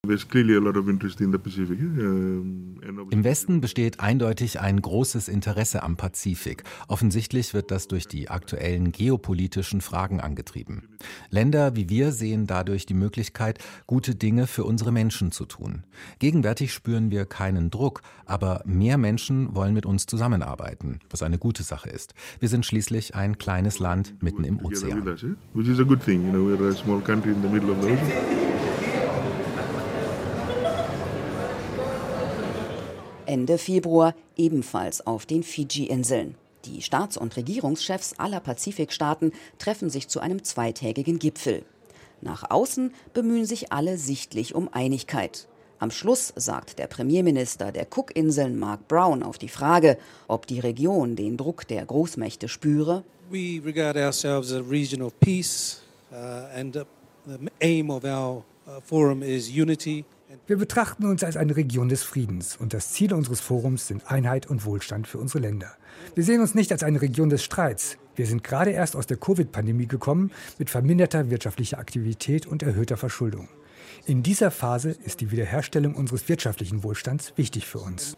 Im 3.11 3.25
Westen 3.25 3.61
besteht 3.61 4.01
eindeutig 4.01 4.61
ein 4.61 4.81
großes 4.81 5.29
Interesse 5.29 5.83
am 5.83 5.97
Pazifik. 5.97 6.63
Offensichtlich 6.87 7.55
wird 7.55 7.73
das 7.73 7.89
durch 7.89 8.07
die 8.07 8.31
aktuellen 8.31 8.93
geopolitischen 8.93 9.81
Fragen 9.81 10.21
angetrieben. 10.21 10.89
Länder 11.31 11.75
wie 11.75 11.89
wir 11.89 12.13
sehen 12.13 12.47
dadurch 12.47 12.87
die 12.87 12.95
Möglichkeit, 12.95 13.59
gute 13.87 14.15
Dinge 14.15 14.47
für 14.47 14.65
unsere 14.65 14.93
Menschen 14.93 15.33
zu 15.33 15.45
tun. 15.45 15.83
Gegenwärtig 16.21 16.73
spüren 16.73 17.11
wir 17.11 17.27
keinen 17.27 17.71
Druck, 17.71 18.03
aber 18.27 18.63
mehr 18.65 18.99
Menschen 18.99 19.55
wollen 19.57 19.75
mit 19.75 19.87
uns 19.87 20.07
zusammenarbeiten, 20.07 21.01
was 21.11 21.23
eine 21.23 21.39
gute 21.39 21.65
Sache 21.65 21.91
ist. 21.91 22.15
Wir 22.39 22.49
sind 22.49 22.65
schließlich 22.65 23.17
ein 23.17 23.39
kleines 23.39 23.81
Land 23.81 24.23
mitten 24.23 24.45
im 24.45 24.65
Ozean. 24.65 25.03
Ocean. 27.79 27.99
Ende 33.27 33.57
Februar 33.57 34.15
ebenfalls 34.37 35.07
auf 35.07 35.27
den 35.27 35.43
Fidschi-Inseln. 35.43 36.35
Die 36.65 36.83
Staats- 36.83 37.17
und 37.17 37.37
Regierungschefs 37.37 38.15
aller 38.19 38.41
Pazifikstaaten 38.41 39.33
treffen 39.59 39.91
sich 39.91 40.09
zu 40.09 40.21
einem 40.21 40.45
zweitägigen 40.45 41.19
Gipfel. 41.19 41.65
Nach 42.21 42.51
außen 42.51 42.93
bemühen 43.15 43.47
sich 43.47 43.73
alle 43.73 43.97
sichtlich 43.99 44.55
um 44.55 44.69
Einigkeit. 44.73 45.49
Am 45.79 45.91
Schluss 45.91 46.33
sagt 46.37 46.79
der 46.79 46.87
Premierminister 46.87 47.73
der 47.73 47.89
Cookinseln 47.91 48.59
Mark 48.59 48.87
Brown 48.87 49.25
auf 49.25 49.39
die 49.39 49.49
Frage, 49.49 49.99
ob 50.29 50.47
die 50.47 50.61
Region 50.61 51.17
den 51.17 51.37
Druck 51.37 51.67
der 51.67 51.85
Großmächte 51.85 52.49
spüre. 52.49 53.03
We 53.31 53.61
regard 53.65 53.97
ourselves 53.97 54.53
as 54.53 54.59
a 54.59 54.71
region 54.71 55.03
of 55.03 55.19
peace 55.19 55.81
uh, 56.13 56.47
and 56.55 56.77
the 57.27 57.39
aim 57.61 57.91
of 57.91 58.05
our 58.05 58.45
uh, 58.67 58.81
forum 58.81 59.23
is 59.23 59.49
unity. 59.49 60.05
Wir 60.47 60.57
betrachten 60.57 61.05
uns 61.05 61.23
als 61.23 61.37
eine 61.37 61.57
Region 61.57 61.89
des 61.89 62.03
Friedens 62.03 62.57
und 62.57 62.73
das 62.73 62.93
Ziel 62.93 63.13
unseres 63.13 63.41
Forums 63.41 63.87
sind 63.87 64.11
Einheit 64.11 64.49
und 64.49 64.65
Wohlstand 64.65 65.07
für 65.07 65.19
unsere 65.19 65.41
Länder. 65.41 65.73
Wir 66.15 66.25
sehen 66.25 66.41
uns 66.41 66.55
nicht 66.55 66.73
als 66.73 66.83
eine 66.83 67.03
Region 67.03 67.29
des 67.29 67.45
Streits. 67.45 67.99
Wir 68.17 68.27
sind 68.27 68.43
gerade 68.43 68.71
erst 68.71 68.97
aus 68.97 69.07
der 69.07 69.19
Covid-Pandemie 69.19 69.87
gekommen 69.87 70.31
mit 70.59 70.71
verminderter 70.71 71.31
wirtschaftlicher 71.31 71.79
Aktivität 71.79 72.47
und 72.47 72.63
erhöhter 72.63 72.97
Verschuldung. 72.97 73.49
In 74.07 74.23
dieser 74.23 74.51
Phase 74.51 74.97
ist 75.05 75.21
die 75.21 75.31
Wiederherstellung 75.31 75.95
unseres 75.95 76.29
wirtschaftlichen 76.29 76.83
Wohlstands 76.83 77.33
wichtig 77.37 77.67
für 77.67 77.79
uns. 77.79 78.17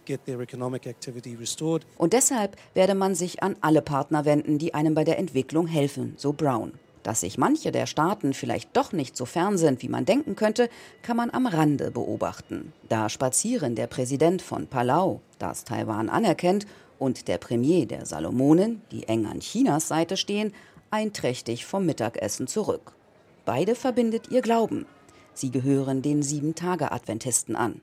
Und 1.98 2.12
deshalb 2.12 2.56
werde 2.74 2.94
man 2.94 3.14
sich 3.14 3.42
an 3.42 3.56
alle 3.60 3.82
Partner 3.82 4.24
wenden, 4.24 4.58
die 4.58 4.72
einem 4.72 4.94
bei 4.94 5.04
der 5.04 5.18
Entwicklung 5.18 5.66
helfen, 5.66 6.14
so 6.16 6.32
Brown. 6.32 6.72
Dass 7.04 7.20
sich 7.20 7.38
manche 7.38 7.70
der 7.70 7.86
Staaten 7.86 8.32
vielleicht 8.32 8.76
doch 8.76 8.92
nicht 8.92 9.16
so 9.16 9.26
fern 9.26 9.58
sind, 9.58 9.82
wie 9.82 9.88
man 9.88 10.06
denken 10.06 10.34
könnte, 10.34 10.68
kann 11.02 11.16
man 11.16 11.30
am 11.30 11.46
Rande 11.46 11.92
beobachten. 11.92 12.72
Da 12.88 13.08
spazieren 13.08 13.76
der 13.76 13.86
Präsident 13.86 14.42
von 14.42 14.66
Palau, 14.66 15.20
das 15.38 15.64
Taiwan 15.64 16.08
anerkennt, 16.08 16.66
und 16.98 17.28
der 17.28 17.38
Premier 17.38 17.86
der 17.86 18.06
Salomonen, 18.06 18.80
die 18.90 19.06
eng 19.06 19.26
an 19.26 19.40
Chinas 19.40 19.88
Seite 19.88 20.16
stehen, 20.16 20.54
einträchtig 20.90 21.66
vom 21.66 21.84
Mittagessen 21.84 22.46
zurück. 22.46 22.92
Beide 23.44 23.74
verbindet 23.74 24.30
ihr 24.30 24.40
Glauben. 24.40 24.86
Sie 25.34 25.50
gehören 25.50 26.00
den 26.00 26.22
Sieben-Tage-Adventisten 26.22 27.56
an. 27.56 27.82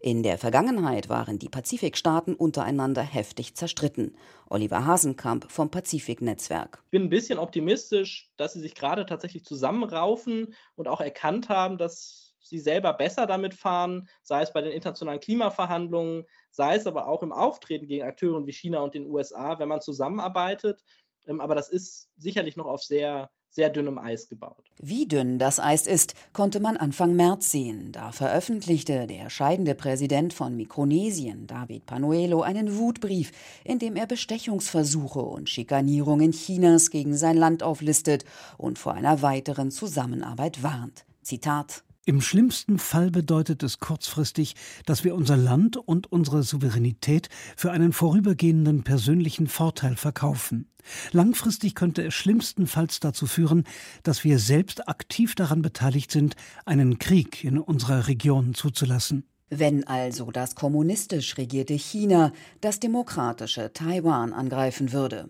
In 0.00 0.22
der 0.22 0.38
Vergangenheit 0.38 1.08
waren 1.08 1.38
die 1.38 1.48
Pazifikstaaten 1.48 2.34
untereinander 2.34 3.02
heftig 3.02 3.54
zerstritten. 3.54 4.16
Oliver 4.48 4.84
Hasenkamp 4.84 5.50
vom 5.50 5.70
Pazifiknetzwerk. 5.70 6.82
Ich 6.84 6.90
bin 6.90 7.04
ein 7.04 7.08
bisschen 7.08 7.38
optimistisch, 7.38 8.30
dass 8.36 8.52
sie 8.52 8.60
sich 8.60 8.74
gerade 8.74 9.06
tatsächlich 9.06 9.44
zusammenraufen 9.44 10.54
und 10.74 10.86
auch 10.86 11.00
erkannt 11.00 11.48
haben, 11.48 11.78
dass 11.78 12.34
sie 12.40 12.58
selber 12.58 12.92
besser 12.92 13.26
damit 13.26 13.54
fahren, 13.54 14.08
sei 14.22 14.42
es 14.42 14.52
bei 14.52 14.60
den 14.60 14.72
internationalen 14.72 15.20
Klimaverhandlungen, 15.20 16.24
sei 16.50 16.76
es 16.76 16.86
aber 16.86 17.08
auch 17.08 17.22
im 17.22 17.32
Auftreten 17.32 17.86
gegen 17.86 18.04
Akteure 18.04 18.46
wie 18.46 18.52
China 18.52 18.80
und 18.80 18.94
den 18.94 19.06
USA, 19.06 19.58
wenn 19.58 19.68
man 19.68 19.80
zusammenarbeitet. 19.80 20.84
Ähm, 21.26 21.40
aber 21.40 21.54
das 21.54 21.68
ist 21.68 22.10
sicherlich 22.16 22.56
noch 22.56 22.66
auf 22.66 22.84
sehr 22.84 23.30
sehr 23.56 23.70
dünnem 23.70 23.98
Eis 23.98 24.28
gebaut. 24.28 24.62
Wie 24.78 25.06
dünn 25.08 25.38
das 25.38 25.58
Eis 25.58 25.86
ist, 25.86 26.14
konnte 26.34 26.60
man 26.60 26.76
Anfang 26.76 27.16
März 27.16 27.50
sehen. 27.50 27.90
Da 27.90 28.12
veröffentlichte 28.12 29.06
der 29.06 29.30
scheidende 29.30 29.74
Präsident 29.74 30.34
von 30.34 30.54
Mikronesien, 30.54 31.46
David 31.46 31.86
Panuelo, 31.86 32.42
einen 32.42 32.76
Wutbrief, 32.76 33.32
in 33.64 33.78
dem 33.78 33.96
er 33.96 34.06
Bestechungsversuche 34.06 35.20
und 35.20 35.48
Schikanierungen 35.48 36.32
Chinas 36.32 36.90
gegen 36.90 37.16
sein 37.16 37.38
Land 37.38 37.62
auflistet 37.62 38.26
und 38.58 38.78
vor 38.78 38.92
einer 38.92 39.22
weiteren 39.22 39.70
Zusammenarbeit 39.70 40.62
warnt. 40.62 41.06
Zitat 41.22 41.82
im 42.06 42.20
schlimmsten 42.20 42.78
Fall 42.78 43.10
bedeutet 43.10 43.64
es 43.64 43.80
kurzfristig, 43.80 44.54
dass 44.84 45.02
wir 45.02 45.16
unser 45.16 45.36
Land 45.36 45.76
und 45.76 46.10
unsere 46.12 46.44
Souveränität 46.44 47.28
für 47.56 47.72
einen 47.72 47.92
vorübergehenden 47.92 48.84
persönlichen 48.84 49.48
Vorteil 49.48 49.96
verkaufen. 49.96 50.70
Langfristig 51.10 51.74
könnte 51.74 52.04
es 52.04 52.14
schlimmstenfalls 52.14 53.00
dazu 53.00 53.26
führen, 53.26 53.64
dass 54.04 54.22
wir 54.22 54.38
selbst 54.38 54.88
aktiv 54.88 55.34
daran 55.34 55.62
beteiligt 55.62 56.12
sind, 56.12 56.36
einen 56.64 57.00
Krieg 57.00 57.42
in 57.42 57.58
unserer 57.58 58.06
Region 58.06 58.54
zuzulassen. 58.54 59.24
Wenn 59.50 59.84
also 59.84 60.30
das 60.30 60.54
kommunistisch 60.54 61.36
regierte 61.36 61.74
China 61.74 62.32
das 62.60 62.78
demokratische 62.78 63.72
Taiwan 63.72 64.32
angreifen 64.32 64.92
würde. 64.92 65.28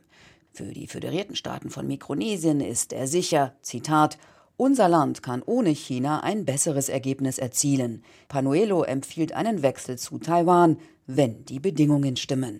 Für 0.53 0.73
die 0.73 0.89
föderierten 0.89 1.37
Staaten 1.37 1.71
von 1.71 1.87
Mikronesien 1.87 2.61
ist 2.61 2.93
er 2.93 3.07
sicher, 3.07 3.55
Zitat, 3.63 4.19
unser 4.57 4.89
Land 4.89 5.23
kann 5.23 5.43
ohne 5.45 5.71
China 5.71 6.21
ein 6.21 6.45
besseres 6.45 6.89
Ergebnis 6.89 7.39
erzielen. 7.39 8.03
Panuelo 8.29 8.85
empfiehlt 8.85 9.33
einen 9.33 9.63
Wechsel 9.63 9.99
zu 9.99 10.19
Taiwan, 10.19 10.79
wenn 11.07 11.45
die 11.45 11.61
Bedingungen 11.61 12.17
stimmen. 12.17 12.55